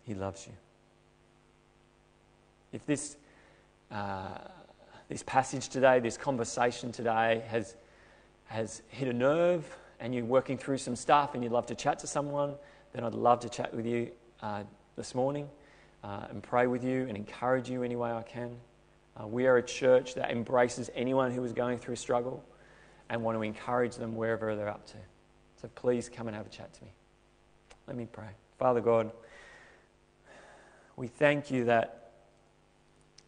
He 0.03 0.13
loves 0.13 0.47
you. 0.47 0.53
If 2.71 2.86
this, 2.86 3.17
uh, 3.91 4.38
this 5.08 5.23
passage 5.23 5.69
today, 5.69 5.99
this 5.99 6.17
conversation 6.17 6.91
today 6.91 7.43
has 7.47 7.75
has 8.50 8.82
hit 8.88 9.08
a 9.08 9.14
nerve 9.14 9.64
and 10.00 10.14
you're 10.14 10.26
working 10.26 10.58
through 10.58 10.80
some 10.80 10.96
stuff 10.96 11.36
and 11.36 11.44
you'd 11.44 11.52
love 11.52 11.68
to 11.68 11.76
chat 11.76 12.00
to 12.00 12.08
someone, 12.08 12.56
then 12.94 13.04
I'd 13.04 13.14
love 13.14 13.40
to 13.42 13.50
chat 13.50 13.74
with 13.74 13.86
you 13.86 14.12
uh, 14.42 14.64
this 14.96 15.14
morning 15.14 15.48
uh, 16.04 16.26
and 16.32 16.42
pray 16.42 16.66
with 16.66 16.84
you 16.84 17.06
and 17.08 17.16
encourage 17.16 17.70
you 17.70 17.84
any 17.84 17.96
way 17.96 18.12
I 18.12 18.24
can. 18.24 18.58
Uh, 19.16 19.28
we 19.28 19.46
are 19.46 19.58
a 19.58 19.64
church 19.64 20.16
that 20.16 20.32
embraces 20.32 20.90
anyone 20.96 21.32
who 21.32 21.44
is 21.44 21.54
going 21.54 21.78
through 21.78 21.96
struggle 21.96 22.44
and 23.10 23.24
want 23.24 23.38
to 23.38 23.44
encourage 23.44 23.96
them 23.96 24.16
wherever 24.16 24.56
they're 24.56 24.68
up 24.68 24.88
to. 24.88 24.98
So 25.62 25.70
please 25.76 26.10
come 26.10 26.28
and 26.28 26.36
have 26.36 26.48
a 26.48 26.50
chat 26.50 26.74
to 26.74 26.84
me. 26.84 26.92
Let 27.86 27.98
me 27.98 28.08
pray. 28.12 28.30
Father 28.58 28.82
God, 28.82 29.12
we 30.96 31.08
thank 31.08 31.52
you 31.52 31.66
that 31.66 32.14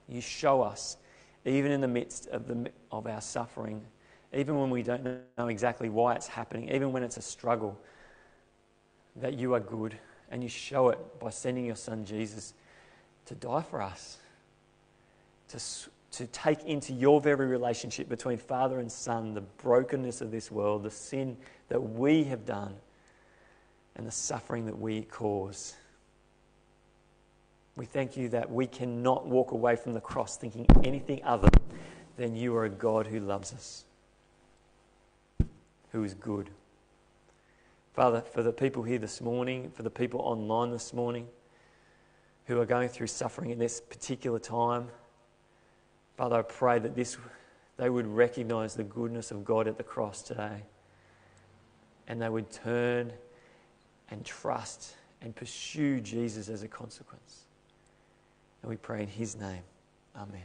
you 0.08 0.20
show 0.20 0.62
us, 0.64 0.98
even 1.46 1.72
in 1.72 1.80
the 1.80 1.88
midst 1.88 2.28
of, 2.28 2.48
the, 2.48 2.72
of 2.92 3.06
our 3.06 3.22
suffering, 3.22 3.84
even 4.34 4.58
when 4.58 4.70
we 4.70 4.82
don't 4.82 5.04
know 5.38 5.48
exactly 5.48 5.90
why 5.90 6.16
it's 6.16 6.28
happening, 6.28 6.70
even 6.70 6.92
when 6.92 7.04
it's 7.04 7.18
a 7.18 7.22
struggle, 7.22 7.80
that 9.18 9.34
you 9.34 9.54
are 9.54 9.60
good 9.60 9.98
and 10.30 10.42
you 10.42 10.48
show 10.48 10.90
it 10.90 11.20
by 11.20 11.30
sending 11.30 11.66
your 11.66 11.76
son 11.76 12.06
Jesus 12.06 12.54
to 13.26 13.36
die 13.36 13.62
for 13.62 13.82
us, 13.82 14.18
to, 15.50 15.60
to 16.12 16.28
take 16.28 16.64
into 16.64 16.94
your 16.94 17.20
very 17.20 17.46
relationship 17.46 18.08
between 18.08 18.38
Father 18.38 18.80
and 18.80 18.90
Son 18.90 19.34
the 19.34 19.42
brokenness 19.42 20.22
of 20.22 20.32
this 20.32 20.50
world, 20.50 20.84
the 20.84 20.92
sin 20.92 21.36
that 21.68 21.82
we 21.82 22.24
have 22.24 22.46
done, 22.46 22.74
and 23.98 24.08
the 24.08 24.12
suffering 24.12 24.66
that 24.66 24.80
we 24.80 25.02
cause. 25.02 25.76
We 27.76 27.86
thank 27.86 28.16
you 28.16 28.30
that 28.30 28.50
we 28.50 28.66
cannot 28.66 29.28
walk 29.28 29.52
away 29.52 29.76
from 29.76 29.94
the 29.94 30.00
cross 30.00 30.38
thinking 30.38 30.66
anything 30.86 31.22
other 31.26 31.50
than 32.16 32.34
you 32.34 32.56
are 32.56 32.66
a 32.66 32.70
God 32.70 33.08
who 33.08 33.20
loves 33.20 33.54
us 33.54 33.86
who 35.92 36.04
is 36.04 36.14
good. 36.14 36.50
Father, 37.94 38.22
for 38.22 38.42
the 38.42 38.54
people 38.54 38.84
here 38.84 39.00
this 39.00 39.22
morning, 39.22 39.72
for 39.72 39.84
the 39.84 39.90
people 39.90 40.22
online 40.22 40.72
this 40.72 40.94
morning 40.94 41.28
who 42.46 42.60
are 42.60 42.66
going 42.66 42.90
through 42.90 43.08
suffering 43.08 43.52
in 43.52 43.60
this 43.60 43.82
particular 43.82 44.40
time, 44.40 44.88
Father, 46.18 46.38
I 46.38 46.42
pray 46.44 46.80
that 46.80 46.96
this, 46.96 47.18
they 47.78 47.90
would 47.90 48.08
recognize 48.08 48.76
the 48.76 48.84
goodness 48.84 49.32
of 49.32 49.44
God 49.44 49.68
at 49.68 49.78
the 49.78 49.84
cross 49.84 50.22
today 50.22 50.64
and 52.08 52.22
they 52.22 52.30
would 52.30 52.52
turn 52.52 53.12
and 54.10 54.26
trust 54.26 54.96
and 55.22 55.36
pursue 55.36 56.00
Jesus 56.02 56.50
as 56.50 56.64
a 56.64 56.68
consequence. 56.68 57.46
And 58.62 58.70
we 58.70 58.78
pray 58.78 59.02
in 59.02 59.08
His 59.08 59.36
name. 59.36 59.64
Amen. 60.16 60.44